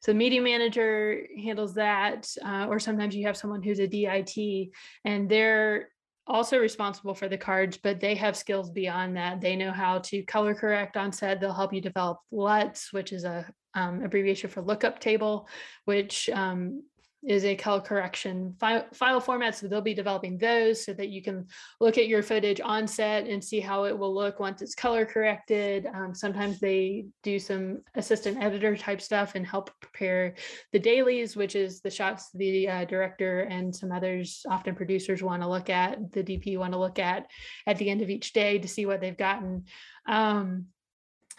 [0.00, 4.70] so media manager handles that, uh, or sometimes you have someone who's a DIT
[5.04, 5.90] and they're
[6.26, 9.40] also responsible for the cards, but they have skills beyond that.
[9.40, 11.40] They know how to color correct on set.
[11.40, 15.48] They'll help you develop LUTs, which is a um, abbreviation for lookup table,
[15.84, 16.82] which um,
[17.26, 19.54] is a color correction file, file format.
[19.54, 21.46] So they'll be developing those so that you can
[21.78, 25.04] look at your footage on set and see how it will look once it's color
[25.04, 25.86] corrected.
[25.92, 30.34] Um, sometimes they do some assistant editor type stuff and help prepare
[30.72, 35.42] the dailies, which is the shots the uh, director and some others, often producers want
[35.42, 37.26] to look at, the DP want to look at
[37.66, 39.64] at the end of each day to see what they've gotten.
[40.06, 40.66] Um,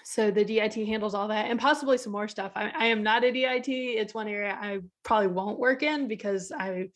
[0.04, 2.52] so the DIT handles all that and possibly some more stuff.
[2.56, 3.68] I, I, am not a DIT.
[3.68, 6.90] It's one area I probably won't work in because I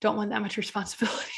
[0.00, 1.30] don't want that much responsibility.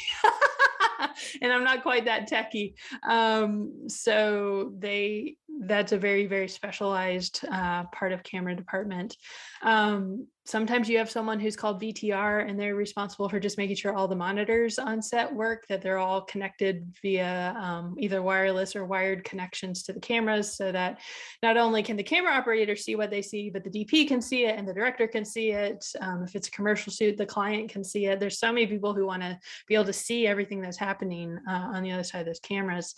[1.41, 2.75] and I'm not quite that techy.
[3.07, 9.17] Um, so they that's a very very specialized uh, part of camera department.
[9.61, 13.95] Um, sometimes you have someone who's called VTR and they're responsible for just making sure
[13.95, 18.85] all the monitors on set work, that they're all connected via um, either wireless or
[18.85, 20.99] wired connections to the cameras so that
[21.41, 24.45] not only can the camera operator see what they see, but the DP can see
[24.45, 25.85] it and the director can see it.
[26.01, 28.19] Um, if it's a commercial shoot, the client can see it.
[28.19, 31.69] There's so many people who want to be able to see everything that's happening uh,
[31.73, 32.95] on the other side of those cameras.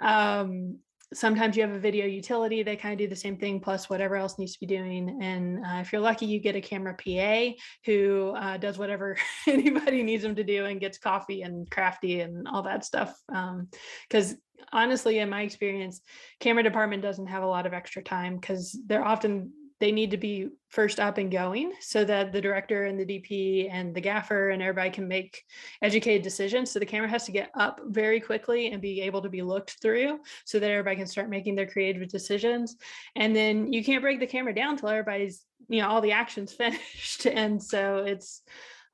[0.00, 0.78] Um,
[1.12, 4.16] sometimes you have a video utility they kind of do the same thing plus whatever
[4.16, 5.18] else needs to be doing.
[5.20, 7.52] And uh, if you're lucky you get a camera pa
[7.84, 12.46] who uh, does whatever anybody needs them to do and gets coffee and crafty and
[12.48, 14.38] all that stuff because um,
[14.72, 16.00] honestly in my experience
[16.40, 19.52] camera department doesn't have a lot of extra time because they're often
[19.82, 23.68] they need to be first up and going so that the director and the DP
[23.68, 25.42] and the gaffer and everybody can make
[25.82, 26.70] educated decisions.
[26.70, 29.82] So the camera has to get up very quickly and be able to be looked
[29.82, 32.76] through so that everybody can start making their creative decisions.
[33.16, 36.52] And then you can't break the camera down till everybody's, you know, all the action's
[36.62, 37.26] finished.
[37.26, 38.42] And so it's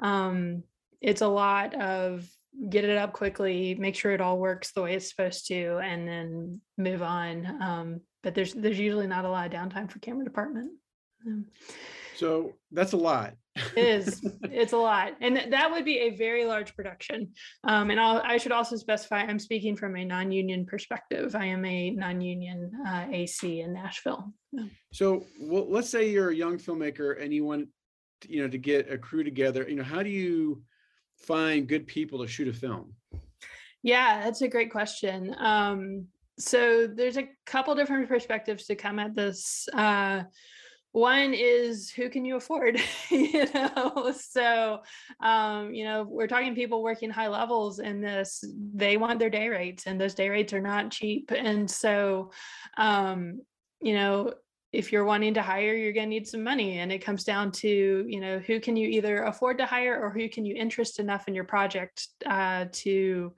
[0.01, 0.63] um
[1.03, 2.27] it's a lot of
[2.71, 6.07] get it up quickly, make sure it all works the way it's supposed to, and
[6.07, 7.63] then move on.
[7.63, 10.73] Um, but there's there's usually not a lot of downtime for camera department.
[12.17, 13.35] So that's a lot.
[13.77, 14.21] it is.
[14.45, 15.13] It's a lot.
[15.21, 17.33] And that would be a very large production.
[17.65, 21.37] Um, and I'll, i should also specify I'm speaking from a non union perspective.
[21.37, 24.33] I am a non union uh, AC in Nashville.
[24.93, 27.69] So well, let's say you're a young filmmaker and you want
[28.27, 30.61] you know to get a crew together you know how do you
[31.19, 32.95] find good people to shoot a film?
[33.83, 35.35] Yeah that's a great question.
[35.39, 36.07] Um,
[36.39, 39.69] so there's a couple different perspectives to come at this.
[39.73, 40.23] Uh,
[40.93, 42.81] one is who can you afford?
[43.11, 44.81] You know so
[45.21, 48.45] um, you know we're talking people working high levels in this
[48.75, 51.31] they want their day rates and those day rates are not cheap.
[51.35, 52.33] And so
[52.77, 53.41] um,
[53.81, 54.35] you know
[54.73, 57.51] if you're wanting to hire you're going to need some money and it comes down
[57.51, 60.99] to you know who can you either afford to hire or who can you interest
[60.99, 63.33] enough in your project uh, to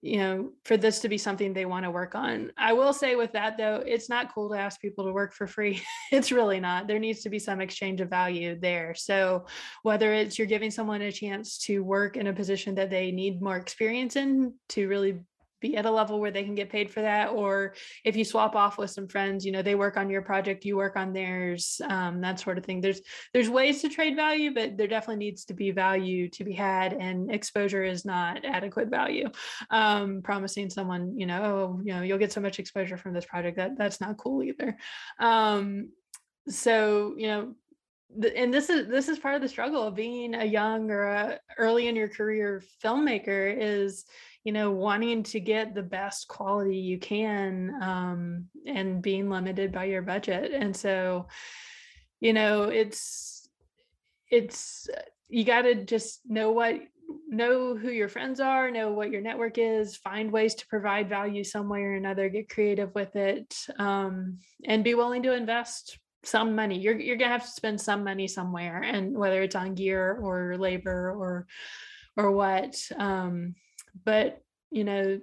[0.00, 2.52] you know for this to be something they want to work on.
[2.56, 5.46] I will say with that though it's not cool to ask people to work for
[5.46, 5.82] free.
[6.10, 6.86] It's really not.
[6.86, 8.94] There needs to be some exchange of value there.
[8.94, 9.46] So
[9.82, 13.42] whether it's you're giving someone a chance to work in a position that they need
[13.42, 15.18] more experience in to really
[15.60, 18.54] be at a level where they can get paid for that or if you swap
[18.54, 21.80] off with some friends you know they work on your project you work on theirs
[21.88, 22.80] um, that sort of thing.
[22.80, 23.00] There's
[23.32, 26.92] there's ways to trade value but there definitely needs to be value to be had
[26.92, 29.28] and exposure is not adequate value.
[29.70, 33.24] Um, promising someone you know oh you know you'll get so much exposure from this
[33.24, 34.76] project that that's not cool either.
[35.18, 35.90] Um,
[36.48, 37.54] so you know
[38.36, 41.40] and this is this is part of the struggle of being a young or a
[41.58, 44.06] early in your career filmmaker is
[44.48, 49.84] you know wanting to get the best quality you can um, and being limited by
[49.84, 50.52] your budget.
[50.54, 51.26] And so
[52.18, 53.46] you know it's
[54.30, 54.88] it's
[55.28, 56.80] you got to just know what
[57.28, 61.44] know who your friends are know what your network is find ways to provide value
[61.44, 66.54] some way or another get creative with it um, and be willing to invest some
[66.54, 66.78] money.
[66.78, 70.56] You're, you're gonna have to spend some money somewhere and whether it's on gear or
[70.56, 71.46] labor or
[72.16, 73.54] or what um,
[74.04, 74.40] but
[74.70, 75.20] you know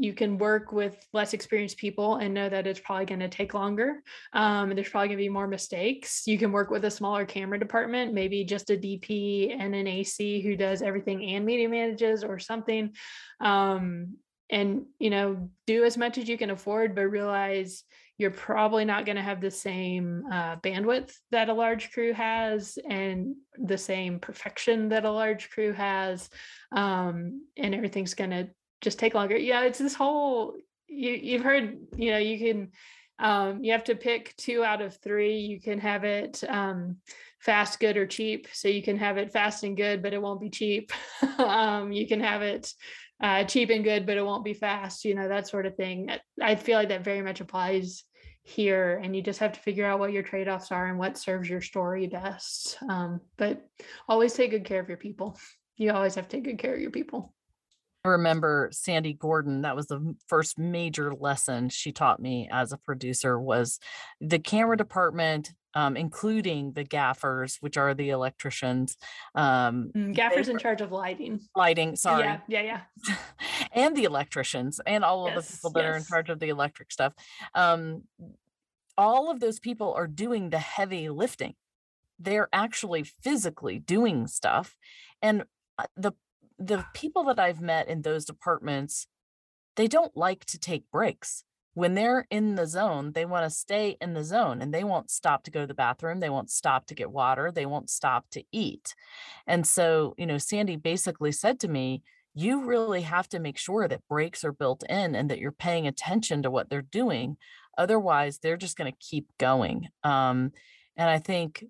[0.00, 3.52] you can work with less experienced people and know that it's probably going to take
[3.52, 4.02] longer
[4.32, 6.22] um, there's probably going to be more mistakes.
[6.24, 10.40] You can work with a smaller camera department maybe just a dp and an ac
[10.42, 12.94] who does everything and media manages or something
[13.40, 14.16] um,
[14.50, 17.84] and you know do as much as you can afford but realize
[18.18, 22.76] you're probably not going to have the same uh, bandwidth that a large crew has
[22.88, 26.28] and the same perfection that a large crew has
[26.72, 28.48] um, and everything's going to
[28.80, 29.36] just take longer.
[29.36, 30.54] Yeah it's this whole
[30.88, 32.70] you, you've heard you know you can
[33.20, 35.38] um, you have to pick two out of three.
[35.38, 36.98] You can have it um,
[37.40, 38.46] fast good or cheap.
[38.52, 40.92] So you can have it fast and good but it won't be cheap.
[41.38, 42.72] Um, you can have it
[43.22, 46.10] uh, cheap and good but it won't be fast you know that sort of thing.
[46.42, 48.02] I feel like that very much applies
[48.48, 51.48] here and you just have to figure out what your trade-offs are and what serves
[51.48, 53.68] your story best um, but
[54.08, 55.38] always take good care of your people.
[55.76, 57.34] You always have to take good care of your people.
[58.04, 62.78] I remember Sandy Gordon, that was the first major lesson she taught me as a
[62.78, 63.80] producer was
[64.20, 68.96] the camera department, um, including the gaffers, which are the electricians.
[69.34, 71.40] Um, mm, gaffers in charge of lighting.
[71.54, 72.24] Lighting, sorry.
[72.24, 73.16] Yeah, yeah, yeah.
[73.72, 75.92] and the electricians and all of yes, the people that yes.
[75.92, 77.12] are in charge of the electric stuff.
[77.54, 78.04] Um,
[78.96, 81.54] all of those people are doing the heavy lifting.
[82.18, 84.76] They're actually physically doing stuff.
[85.22, 85.44] And
[85.78, 86.12] uh, the
[86.58, 89.06] the people that I've met in those departments,
[89.76, 91.44] they don't like to take breaks.
[91.78, 95.12] When they're in the zone, they want to stay in the zone and they won't
[95.12, 96.18] stop to go to the bathroom.
[96.18, 97.52] They won't stop to get water.
[97.52, 98.96] They won't stop to eat.
[99.46, 102.02] And so, you know, Sandy basically said to me,
[102.34, 105.86] you really have to make sure that breaks are built in and that you're paying
[105.86, 107.36] attention to what they're doing.
[107.78, 109.86] Otherwise, they're just going to keep going.
[110.02, 110.50] Um,
[110.96, 111.64] and I think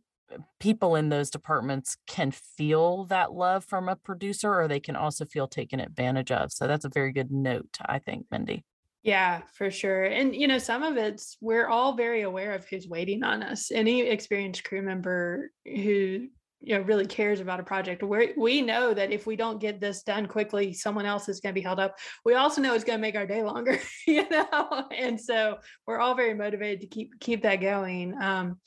[0.58, 5.26] people in those departments can feel that love from a producer or they can also
[5.26, 6.50] feel taken advantage of.
[6.50, 8.64] So that's a very good note, I think, Mindy.
[9.08, 10.04] Yeah, for sure.
[10.04, 13.70] And, you know, some of it's, we're all very aware of who's waiting on us.
[13.72, 16.28] Any experienced crew member who
[16.60, 19.80] you know really cares about a project we we know that if we don't get
[19.80, 21.94] this done quickly someone else is going to be held up
[22.24, 23.78] we also know it's going to make our day longer
[24.08, 25.56] you know and so
[25.86, 28.58] we're all very motivated to keep keep that going um,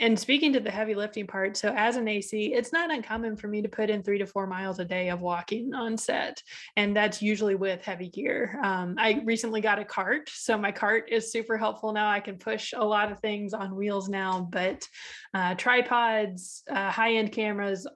[0.00, 3.48] and speaking to the heavy lifting part so as an ac it's not uncommon for
[3.48, 6.42] me to put in three to four miles a day of walking on set
[6.76, 8.58] and that's usually with heavy gear.
[8.62, 12.08] Um, i recently got a cart so my cart is super helpful now.
[12.08, 14.86] I can push a lot of things on wheels now but
[15.32, 17.86] uh, tripods uh, high end cameras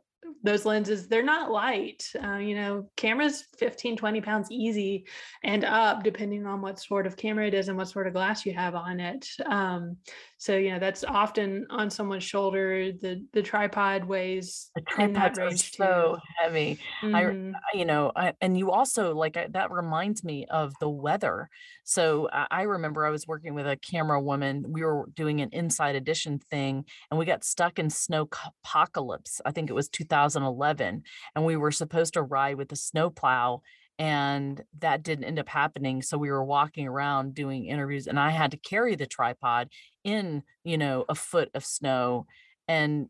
[0.43, 5.05] those lenses they're not light uh, you know cameras 15 20 pounds easy
[5.43, 8.47] and up depending on what sort of camera it is and what sort of glass
[8.47, 9.97] you have on it um,
[10.39, 15.57] so you know that's often on someone's shoulder the the tripod weighs the tripods are
[15.57, 16.20] so too.
[16.41, 17.14] heavy mm-hmm.
[17.14, 21.49] i you know I, and you also like I, that reminds me of the weather
[21.85, 25.51] so I, I remember i was working with a camera woman we were doing an
[25.53, 28.29] inside edition thing and we got stuck in snow
[28.64, 29.89] apocalypse i think it was
[30.27, 31.03] 2011
[31.35, 33.61] and we were supposed to ride with a snowplow
[33.99, 38.31] and that didn't end up happening so we were walking around doing interviews and i
[38.31, 39.69] had to carry the tripod
[40.05, 42.27] in you know a foot of snow
[42.66, 43.09] and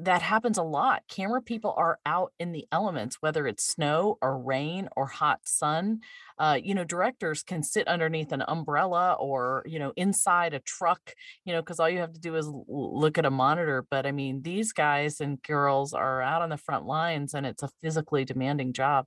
[0.00, 1.02] that happens a lot.
[1.08, 6.00] Camera people are out in the elements whether it's snow or rain or hot sun.
[6.38, 11.14] Uh, you know directors can sit underneath an umbrella or you know inside a truck
[11.44, 13.84] you know because all you have to do is look at a monitor.
[13.90, 17.62] But i mean these guys and girls are out on the front lines and it's
[17.62, 19.06] a physically demanding job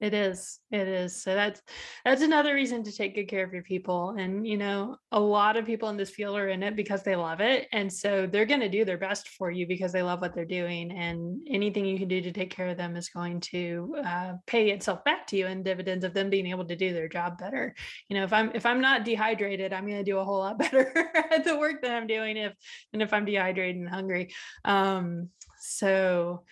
[0.00, 0.60] it is.
[0.70, 1.22] It is.
[1.22, 1.60] So that's
[2.06, 4.16] that's another reason to take good care of your people.
[4.18, 7.16] And you know, a lot of people in this field are in it because they
[7.16, 7.68] love it.
[7.72, 10.46] And so they're going to do their best for you because they love what they're
[10.46, 10.90] doing.
[10.90, 14.70] And anything you can do to take care of them is going to uh, pay
[14.70, 17.74] itself back to you in dividends of them being able to do their job better.
[18.08, 20.58] You know, if I'm if I'm not dehydrated, I'm going to do a whole lot
[20.58, 22.54] better at the work that I'm doing if
[22.94, 24.32] and if I'm dehydrated and hungry.
[24.64, 25.28] Um,
[25.60, 26.44] so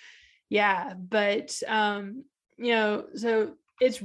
[0.50, 2.24] yeah, but um
[2.58, 4.02] you know, so it's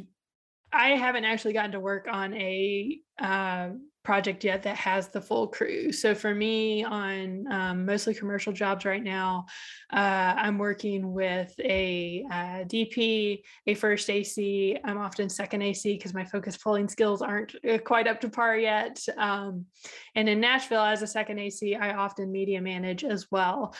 [0.72, 3.70] I haven't actually gotten to work on a uh,
[4.04, 5.92] project yet that has the full crew.
[5.92, 9.46] So for me, on um, mostly commercial jobs right now,
[9.92, 14.78] uh, I'm working with a uh, DP, a first AC.
[14.84, 18.58] I'm often second AC because my focus pulling skills aren't uh, quite up to par
[18.58, 19.00] yet.
[19.18, 19.66] Um,
[20.16, 23.74] and in Nashville, as a second AC, I often media manage as well.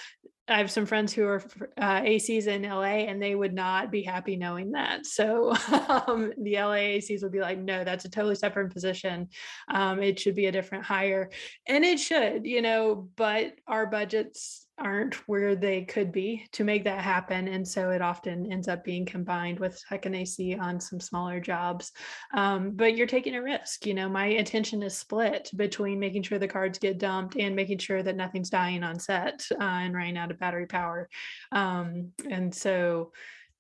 [0.48, 1.42] I have some friends who are
[1.78, 5.06] uh, ACs in LA and they would not be happy knowing that.
[5.06, 5.52] So
[6.08, 9.30] um, the LA ACs would be like, no, that's a totally separate position.
[9.70, 11.30] Um, it should be a different hire.
[11.68, 16.84] And it should, you know, but our budgets aren't where they could be to make
[16.84, 17.48] that happen.
[17.48, 21.94] And so it often ends up being combined with second AC on some smaller jobs.
[22.34, 23.86] Um, but you're taking a risk.
[23.86, 27.80] You know, my attention is split between making sure the cards get dumped and making
[27.80, 31.10] sure that nothing's dying on set uh, and running out of battery power.
[31.52, 33.12] Um, and so,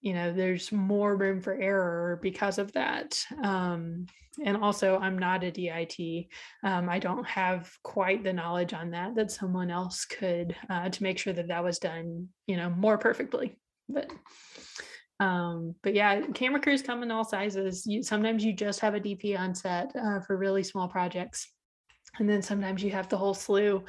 [0.04, 3.26] you know, there's more room for error because of that.
[3.41, 4.06] Um,
[4.43, 6.28] and also i'm not a dit
[6.64, 11.04] um, i don't have quite the knowledge on that that someone else could uh, to
[11.04, 13.56] make sure that that was done you know more perfectly
[13.88, 14.12] but
[15.20, 18.99] um, but yeah camera crews come in all sizes you, sometimes you just have a
[18.99, 21.51] dp on set uh, for really small projects
[22.20, 23.84] and then sometimes you have the whole slew.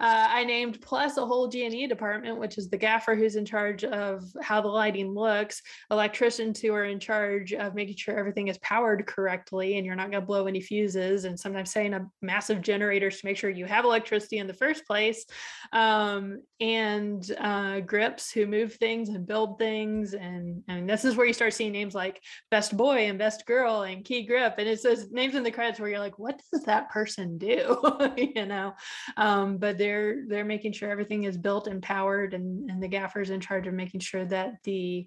[0.00, 3.84] Uh, I named plus a whole G&E department, which is the gaffer who's in charge
[3.84, 8.58] of how the lighting looks, electricians who are in charge of making sure everything is
[8.58, 12.62] powered correctly and you're not going to blow any fuses, and sometimes setting up massive
[12.62, 15.24] generators to make sure you have electricity in the first place,
[15.72, 20.14] um, and uh, grips who move things and build things.
[20.14, 22.20] And, and this is where you start seeing names like
[22.50, 24.54] best boy and best girl and key grip.
[24.58, 27.67] And it says names in the credits where you're like, what does that person do?
[28.16, 28.74] you know
[29.16, 33.30] um, but they're they're making sure everything is built and powered and and the gaffer's
[33.30, 35.06] in charge of making sure that the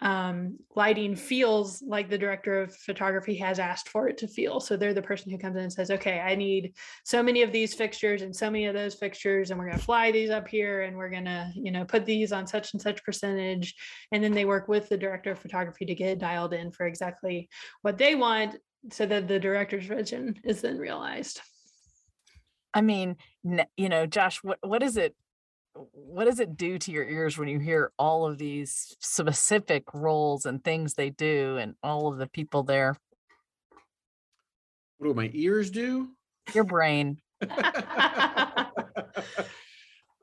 [0.00, 4.60] um, lighting feels like the director of photography has asked for it to feel.
[4.60, 7.50] So they're the person who comes in and says, okay, I need so many of
[7.50, 10.46] these fixtures and so many of those fixtures, and we're going to fly these up
[10.46, 13.74] here and we're going to, you know, put these on such and such percentage.
[14.12, 17.48] And then they work with the director of photography to get dialed in for exactly
[17.82, 18.56] what they want
[18.92, 21.40] so that the director's vision is then realized.
[22.78, 23.16] I mean,
[23.76, 25.16] you know, Josh, what what is it?
[25.74, 30.46] What does it do to your ears when you hear all of these specific roles
[30.46, 32.96] and things they do, and all of the people there?
[34.98, 36.10] What do my ears do?
[36.54, 37.20] Your brain.
[37.42, 37.48] uh,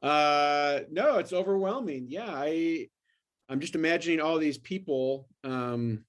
[0.01, 2.06] no, it's overwhelming.
[2.08, 2.88] Yeah, I
[3.49, 5.28] I'm just imagining all these people.
[5.43, 6.06] Um,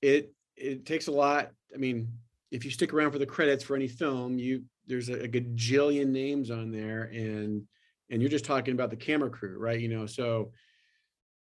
[0.00, 1.50] it it takes a lot.
[1.74, 2.06] I mean,
[2.52, 6.08] if you stick around for the credits for any film, you there's a, a gajillion
[6.08, 7.62] names on there and
[8.10, 10.52] and you're just talking about the camera crew right you know so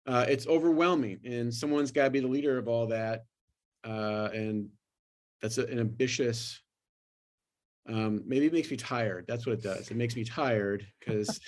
[0.06, 3.24] uh, it's overwhelming and someone's got to be the leader of all that
[3.84, 4.68] uh, and
[5.42, 6.60] that's a, an ambitious
[7.88, 11.40] um, maybe it makes me tired that's what it does it makes me tired because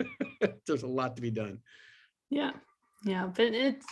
[0.66, 1.58] there's a lot to be done.
[2.30, 2.52] Yeah
[3.04, 3.86] yeah but it's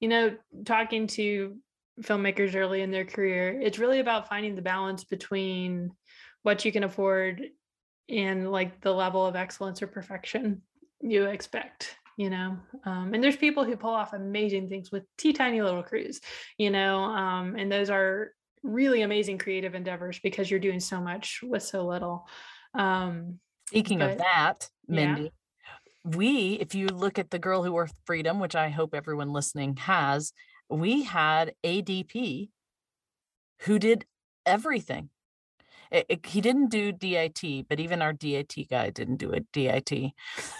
[0.00, 1.56] you know talking to
[2.00, 5.90] filmmakers early in their career it's really about finding the balance between
[6.42, 7.42] what you can afford
[8.08, 10.62] and like the level of excellence or perfection
[11.00, 15.32] you expect you know um, and there's people who pull off amazing things with tea
[15.32, 16.20] tiny little crews
[16.58, 18.30] you know um, and those are
[18.62, 22.26] really amazing creative endeavors because you're doing so much with so little
[22.74, 23.38] um,
[23.68, 26.16] speaking but, of that mindy yeah.
[26.16, 29.76] we if you look at the girl who wore freedom which i hope everyone listening
[29.76, 30.32] has
[30.68, 32.48] we had adp
[33.60, 34.04] who did
[34.44, 35.08] everything
[35.92, 39.92] it, it, he didn't do DIT, but even our DIT guy didn't do a DIT.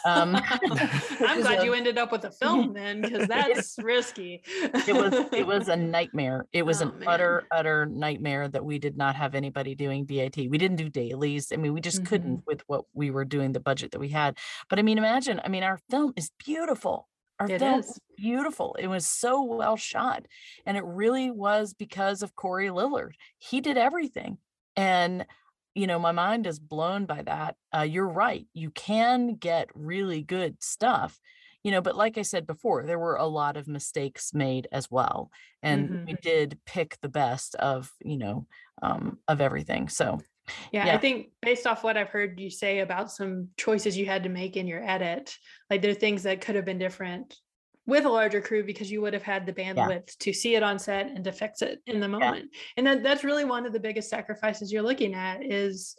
[0.04, 0.36] Um,
[1.20, 4.42] I'm glad you ended up with a film then, because that's risky.
[4.46, 6.46] it was it was a nightmare.
[6.52, 7.08] It was oh, an man.
[7.08, 10.36] utter utter nightmare that we did not have anybody doing DIT.
[10.50, 11.50] We didn't do dailies.
[11.50, 12.06] I mean, we just mm-hmm.
[12.06, 14.36] couldn't with what we were doing, the budget that we had.
[14.68, 15.40] But I mean, imagine.
[15.42, 17.08] I mean, our film is beautiful.
[17.40, 18.76] Our it film is beautiful.
[18.78, 20.26] It was so well shot.
[20.66, 23.12] And it really was because of Corey Lillard.
[23.38, 24.38] He did everything.
[24.76, 25.26] And,
[25.74, 27.56] you know, my mind is blown by that.
[27.74, 28.46] Uh, you're right.
[28.54, 31.18] You can get really good stuff,
[31.62, 34.90] you know, but like I said before, there were a lot of mistakes made as
[34.90, 35.30] well.
[35.62, 36.04] And mm-hmm.
[36.06, 38.46] we did pick the best of, you know,
[38.82, 39.88] um, of everything.
[39.88, 40.20] So,
[40.72, 44.06] yeah, yeah, I think based off what I've heard you say about some choices you
[44.06, 45.34] had to make in your edit,
[45.70, 47.36] like there are things that could have been different
[47.86, 50.14] with a larger crew because you would have had the bandwidth yeah.
[50.20, 52.48] to see it on set and to fix it in the moment.
[52.52, 52.58] Yeah.
[52.76, 55.96] And that that's really one of the biggest sacrifices you're looking at is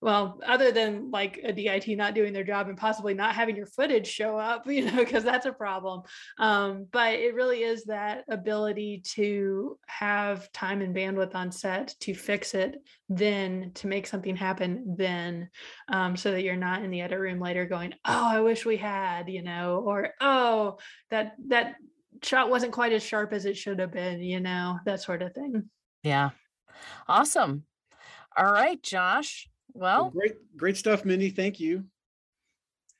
[0.00, 3.66] well, other than like a DIT not doing their job and possibly not having your
[3.66, 6.02] footage show up, you know, because that's a problem.
[6.38, 12.14] Um, but it really is that ability to have time and bandwidth on set to
[12.14, 15.48] fix it, then to make something happen, then
[15.88, 18.76] um, so that you're not in the edit room later going, oh, I wish we
[18.76, 20.78] had, you know, or oh,
[21.10, 21.76] that that
[22.22, 25.32] shot wasn't quite as sharp as it should have been, you know, that sort of
[25.32, 25.70] thing.
[26.02, 26.30] Yeah.
[27.08, 27.64] Awesome.
[28.36, 29.48] All right, Josh.
[29.76, 31.30] Well, great, great stuff, Mindy.
[31.30, 31.84] Thank you.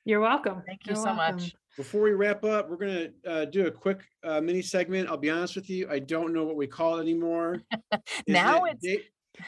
[0.05, 0.63] You're welcome.
[0.65, 1.35] Thank you You're so welcome.
[1.37, 1.55] much.
[1.75, 5.09] Before we wrap up, we're going to uh, do a quick uh, mini segment.
[5.09, 7.61] I'll be honest with you, I don't know what we call it anymore.
[8.27, 9.03] now it it's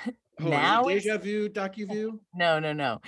[0.06, 3.00] de- now on, deja vu, docu No, no, no.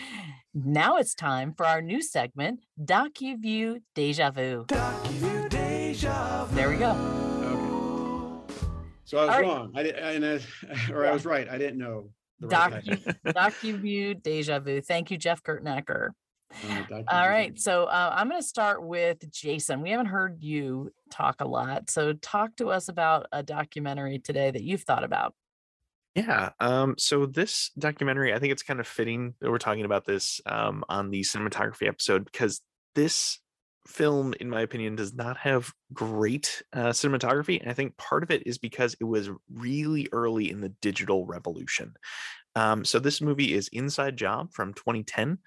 [0.54, 4.66] Now it's time for our new segment, DocuView Deja Vu.
[4.68, 6.56] DocuView Deja Vu.
[6.56, 6.92] There we go.
[6.92, 8.54] Okay.
[9.06, 9.72] So I was All wrong.
[9.74, 9.80] Right.
[9.80, 11.10] I did, and I, or yeah.
[11.10, 11.50] I was right.
[11.50, 12.10] I didn't know.
[12.42, 14.82] Docu, DocuView Deja Vu.
[14.82, 16.10] Thank you, Jeff Kurtenacker.
[16.66, 17.58] Oh, All right.
[17.60, 19.82] So uh, I'm going to start with Jason.
[19.82, 21.90] We haven't heard you talk a lot.
[21.90, 25.34] So talk to us about a documentary today that you've thought about.
[26.16, 26.50] Yeah.
[26.60, 30.42] Um, so this documentary, I think it's kind of fitting that we're talking about this
[30.46, 32.62] um, on the cinematography episode because
[32.96, 33.40] this
[33.88, 37.60] film, in my opinion, does not have great uh, cinematography.
[37.60, 41.26] And I think part of it is because it was really early in the digital
[41.26, 41.94] revolution.
[42.56, 45.40] Um, so this movie is Inside Job from 2010.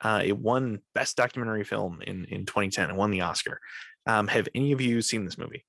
[0.00, 3.60] Uh, it won Best Documentary Film in, in 2010 and won the Oscar.
[4.06, 5.64] Um, have any of you seen this movie?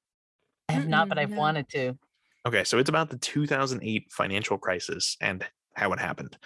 [0.67, 1.97] I have not, but I've wanted to.
[2.45, 6.37] Okay, so it's about the 2008 financial crisis and how it happened.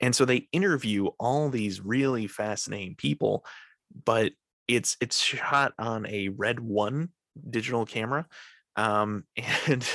[0.00, 3.44] And so they interview all these really fascinating people,
[4.04, 4.32] but
[4.76, 7.10] it's it's shot on a red one
[7.48, 8.26] digital camera
[8.76, 9.24] um
[9.66, 9.88] and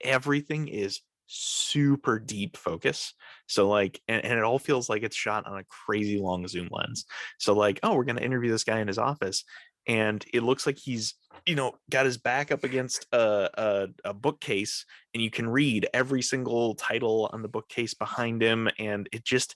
[0.00, 1.00] everything is
[1.30, 3.12] super deep focus.
[3.48, 6.68] So like and, and, it all feels like it's shot on a crazy long zoom
[6.70, 7.04] lens.
[7.38, 9.44] So like oh we're going to interview this guy in his office
[9.86, 11.14] and it looks like he's
[11.46, 15.88] you know got his back up against a, a, a bookcase and you can read
[15.92, 19.54] every single title on the bookcase behind him and it just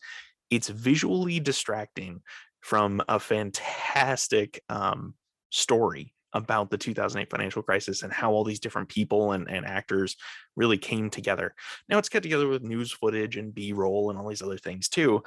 [0.50, 2.20] it's visually distracting
[2.62, 5.14] from a fantastic um,
[5.50, 10.16] story about the 2008 financial crisis and how all these different people and, and actors
[10.56, 11.54] really came together.
[11.88, 15.22] Now it's cut together with news footage and B-roll and all these other things too.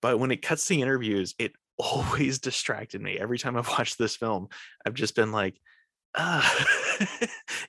[0.00, 3.18] But when it cuts to interviews, it always distracted me.
[3.18, 4.48] Every time I've watched this film,
[4.86, 5.60] I've just been like,
[6.16, 6.66] ah,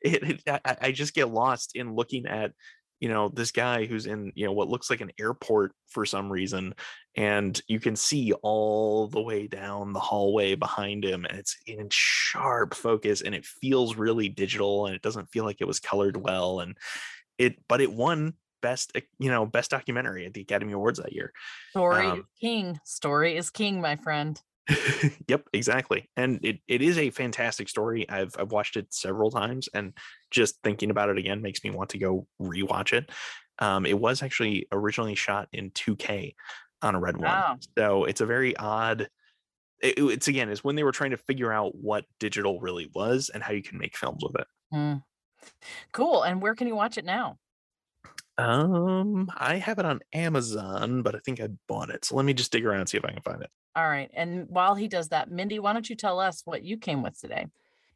[0.02, 2.54] it, it, I, I just get lost in looking at
[3.00, 6.32] you know this guy who's in you know what looks like an airport for some
[6.32, 6.74] reason
[7.16, 11.88] and you can see all the way down the hallway behind him and it's in
[11.92, 16.18] sharp focus and it feels really digital and it doesn't feel like it was colored
[16.18, 16.78] well and
[17.38, 21.14] it but it won best eh, you know best documentary at the academy awards that
[21.14, 21.32] year.
[21.72, 22.80] Story um, is king.
[22.84, 24.40] Story is king my friend
[25.28, 26.10] yep, exactly.
[26.16, 28.10] And it, it is a fantastic story.
[28.10, 29.94] I've I've watched it several times and
[30.32, 33.10] just thinking about it again makes me want to go rewatch it.
[33.60, 36.36] Um, it was actually originally shot in 2K
[36.82, 37.50] on a red wow.
[37.50, 37.60] one.
[37.78, 39.10] So it's a very odd
[39.80, 43.30] it, it's again, is when they were trying to figure out what digital really was
[43.34, 44.48] and how you can make films with it.
[44.74, 45.04] Mm.
[45.92, 46.24] Cool.
[46.24, 47.38] And where can you watch it now?
[48.38, 52.06] Um, I have it on Amazon, but I think I bought it.
[52.06, 53.50] So let me just dig around and see if I can find it.
[53.78, 54.10] All right.
[54.16, 57.20] And while he does that, Mindy, why don't you tell us what you came with
[57.22, 57.46] today?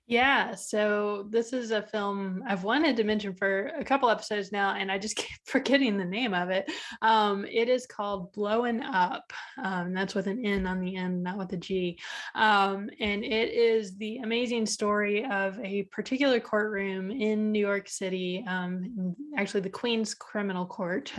[0.05, 4.75] Yeah, so this is a film I've wanted to mention for a couple episodes now,
[4.75, 6.69] and I just keep forgetting the name of it.
[7.01, 9.33] Um, it is called Blowin' Up.
[9.63, 11.97] Um, that's with an N on the end, not with a G.
[12.35, 18.45] Um, and it is the amazing story of a particular courtroom in New York City,
[18.47, 21.11] um, actually the Queens Criminal Court.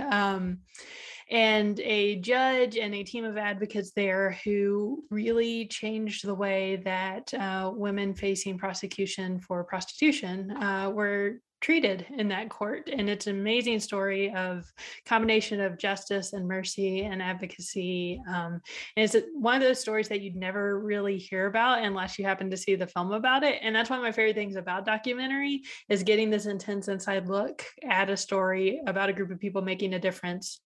[1.32, 7.32] And a judge and a team of advocates there who really changed the way that
[7.32, 13.38] uh, women facing prosecution for prostitution uh, were treated in that court and it's an
[13.38, 14.64] amazing story of
[15.06, 18.60] combination of justice and mercy and advocacy um,
[18.96, 22.50] and it's one of those stories that you'd never really hear about unless you happen
[22.50, 25.62] to see the film about it and that's one of my favorite things about documentary
[25.88, 29.94] is getting this intense inside look at a story about a group of people making
[29.94, 30.60] a difference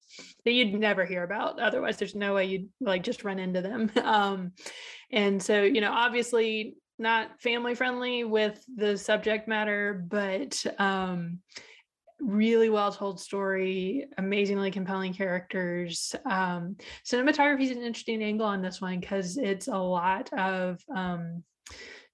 [0.47, 3.91] that you'd never hear about otherwise there's no way you'd like just run into them
[4.03, 4.53] um,
[5.13, 11.41] and so you know obviously not family friendly with the subject matter, but um,
[12.21, 16.15] really well told story, amazingly compelling characters.
[16.25, 21.43] Um, cinematography is an interesting angle on this one because it's a lot of um,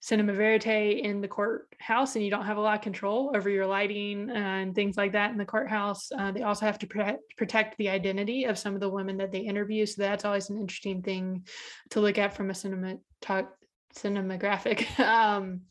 [0.01, 3.67] cinema verite in the courthouse, and you don't have a lot of control over your
[3.67, 6.11] lighting and things like that in the courthouse.
[6.19, 9.31] Uh, they also have to protect, protect the identity of some of the women that
[9.31, 11.47] they interview, so that's always an interesting thing
[11.91, 13.47] to look at from a cinematography
[13.95, 15.63] cinematographic um,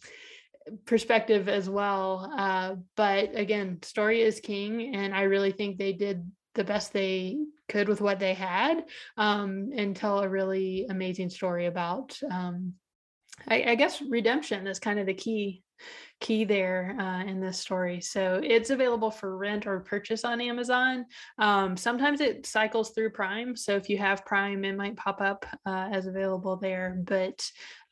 [0.86, 2.32] perspective as well.
[2.38, 7.38] Uh, but again, story is king, and I really think they did the best they
[7.70, 8.84] could with what they had
[9.18, 12.20] um, and tell a really amazing story about.
[12.30, 12.74] Um,
[13.48, 15.64] I, I guess redemption is kind of the key
[16.20, 18.00] key there uh, in this story.
[18.00, 21.06] So it's available for rent or purchase on Amazon.
[21.38, 23.56] Um, sometimes it cycles through Prime.
[23.56, 27.02] So if you have Prime, it might pop up uh, as available there.
[27.04, 27.44] But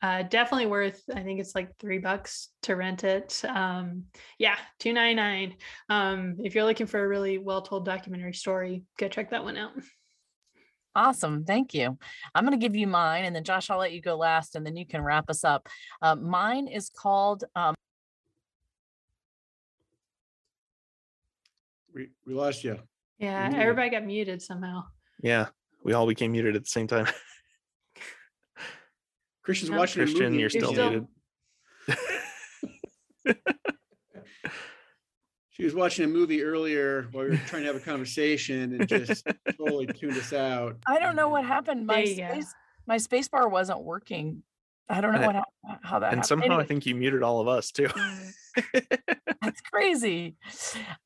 [0.02, 1.02] uh, definitely worth.
[1.14, 3.42] I think it's like three bucks to rent it.
[3.44, 4.04] Um,
[4.38, 5.54] yeah, two ninety nine.
[5.88, 9.56] Um, if you're looking for a really well told documentary story, go check that one
[9.56, 9.72] out.
[10.94, 11.44] Awesome.
[11.44, 11.96] Thank you.
[12.34, 14.66] I'm going to give you mine and then Josh, I'll let you go last and
[14.66, 15.68] then you can wrap us up.
[16.02, 17.74] Uh, mine is called um,
[21.94, 22.78] We we lost you.
[23.18, 24.84] Yeah, everybody got muted somehow.
[25.22, 25.48] Yeah,
[25.84, 27.06] we all became muted at the same time.
[29.42, 30.90] Christian's watching Christian, you're still, still...
[30.90, 31.08] muted.
[35.60, 38.88] she was watching a movie earlier while we were trying to have a conversation and
[38.88, 39.26] just
[39.58, 40.78] totally tuned us out.
[40.86, 41.86] I don't know what happened.
[41.86, 42.54] My space,
[42.86, 44.42] my space bar wasn't working.
[44.88, 45.44] I don't know what
[45.82, 46.06] how that.
[46.06, 46.26] And happened.
[46.26, 46.62] somehow anyway.
[46.62, 47.88] I think you muted all of us too.
[47.88, 48.32] Mm.
[49.42, 50.36] That's crazy.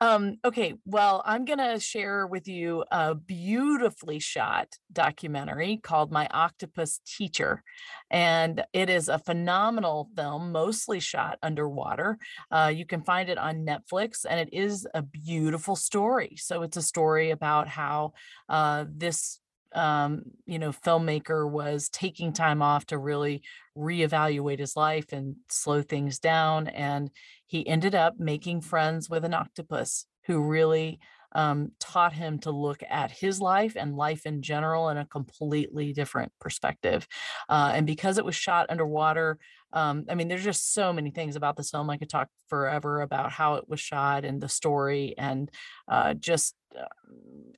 [0.01, 6.27] Um, okay, well, I'm going to share with you a beautifully shot documentary called My
[6.33, 7.63] Octopus Teacher.
[8.11, 12.19] And it is a phenomenal film, mostly shot underwater.
[12.51, 16.35] Uh, you can find it on Netflix, and it is a beautiful story.
[16.37, 18.15] So it's a story about how
[18.49, 19.39] uh, this
[19.75, 23.43] um, you know, filmmaker was taking time off to really
[23.77, 26.69] reevaluate his life and slow things down.
[26.69, 27.11] And
[27.47, 30.99] he ended up making friends with an octopus who really
[31.35, 35.93] um, taught him to look at his life and life in general in a completely
[35.93, 37.07] different perspective.
[37.49, 39.39] Uh, and because it was shot underwater,
[39.73, 41.91] um, I mean, there's just so many things about this film.
[41.91, 45.51] I could talk forever about how it was shot and the story, and
[45.89, 46.85] uh, just uh,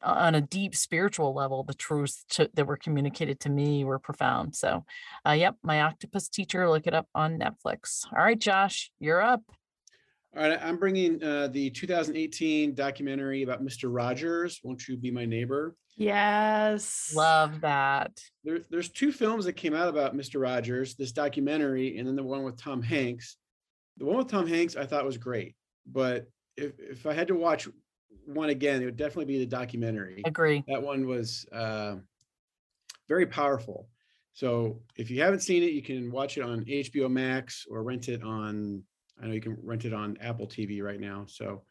[0.03, 4.57] on a deep spiritual level, the truths to, that were communicated to me were profound.
[4.57, 4.87] So,
[5.28, 8.07] uh, yep, my octopus teacher, look it up on Netflix.
[8.11, 9.43] All right, Josh, you're up.
[10.37, 13.84] All right, I'm bringing uh, the 2018 documentary about Mr.
[13.84, 14.61] Rogers.
[14.62, 15.74] Won't you be my neighbor?
[15.97, 17.14] Yes.
[17.16, 18.20] Love that.
[18.45, 20.39] There, there's two films that came out about Mr.
[20.39, 23.39] Rogers, this documentary, and then the one with Tom Hanks.
[23.97, 25.57] The one with Tom Hanks I thought was great,
[25.87, 26.26] but
[26.59, 27.66] if, if I had to watch
[28.26, 30.20] one again, it would definitely be the documentary.
[30.26, 30.62] Agree.
[30.68, 31.97] That one was uh,
[33.09, 33.89] very powerful.
[34.34, 38.11] So if you haven't seen it, you can watch it on HBO Max or rent
[38.11, 38.82] it on
[39.23, 41.25] I know you can rent it on Apple TV right now.
[41.27, 41.62] So,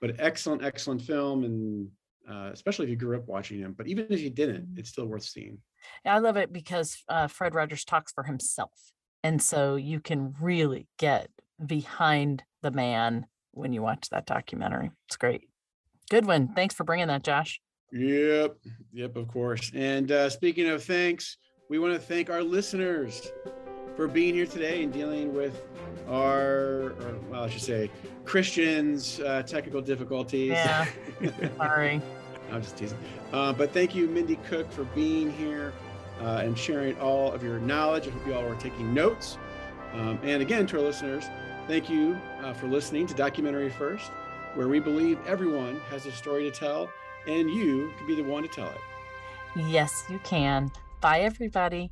[0.00, 1.88] but excellent, excellent film, and
[2.28, 3.74] uh, especially if you grew up watching him.
[3.76, 4.78] But even if you didn't, mm-hmm.
[4.78, 5.58] it's still worth seeing.
[6.04, 10.86] I love it because uh, Fred Rogers talks for himself, and so you can really
[10.98, 11.30] get
[11.64, 14.90] behind the man when you watch that documentary.
[15.08, 15.48] It's great.
[16.10, 16.48] Good one.
[16.54, 17.60] Thanks for bringing that, Josh.
[17.92, 18.56] Yep,
[18.92, 19.70] yep, of course.
[19.74, 21.38] And uh, speaking of thanks,
[21.68, 23.30] we want to thank our listeners
[24.00, 25.60] for being here today and dealing with
[26.08, 27.90] our, or, well, I should say,
[28.24, 30.52] Christians' uh, technical difficulties.
[30.52, 30.86] Yeah.
[31.58, 32.00] Sorry.
[32.50, 32.96] I'm just teasing.
[33.30, 35.74] Uh, but thank you, Mindy Cook, for being here.
[36.20, 38.06] uh, and sharing all of your knowledge.
[38.06, 39.38] I hope you all are taking notes.
[39.92, 41.24] Um, and again, to our listeners,
[41.66, 44.10] thank you uh, for listening to Documentary First,
[44.54, 46.90] where we believe everyone has a story to tell,
[47.26, 48.80] and you can be the one to tell it.
[49.68, 50.70] Yes, you can.
[51.00, 51.90] Bye, everybody.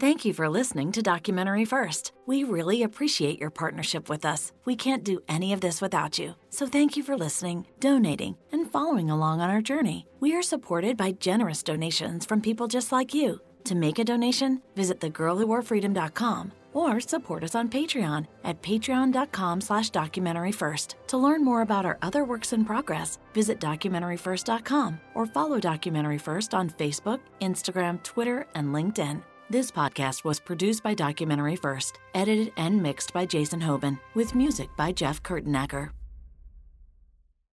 [0.00, 2.12] Thank you for listening to Documentary First.
[2.24, 4.50] We really appreciate your partnership with us.
[4.64, 6.36] We can't do any of this without you.
[6.48, 10.06] So thank you for listening, donating, and following along on our journey.
[10.18, 13.42] We are supported by generous donations from people just like you.
[13.64, 20.94] To make a donation, visit thegirlwhoworefreedom.com or support us on Patreon at patreon.com slash documentaryfirst.
[21.08, 26.54] To learn more about our other works in progress, visit documentaryfirst.com or follow Documentary First
[26.54, 29.24] on Facebook, Instagram, Twitter, and LinkedIn.
[29.50, 34.68] This podcast was produced by Documentary First, edited and mixed by Jason Hoban, with music
[34.76, 35.90] by Jeff Kurtenacker.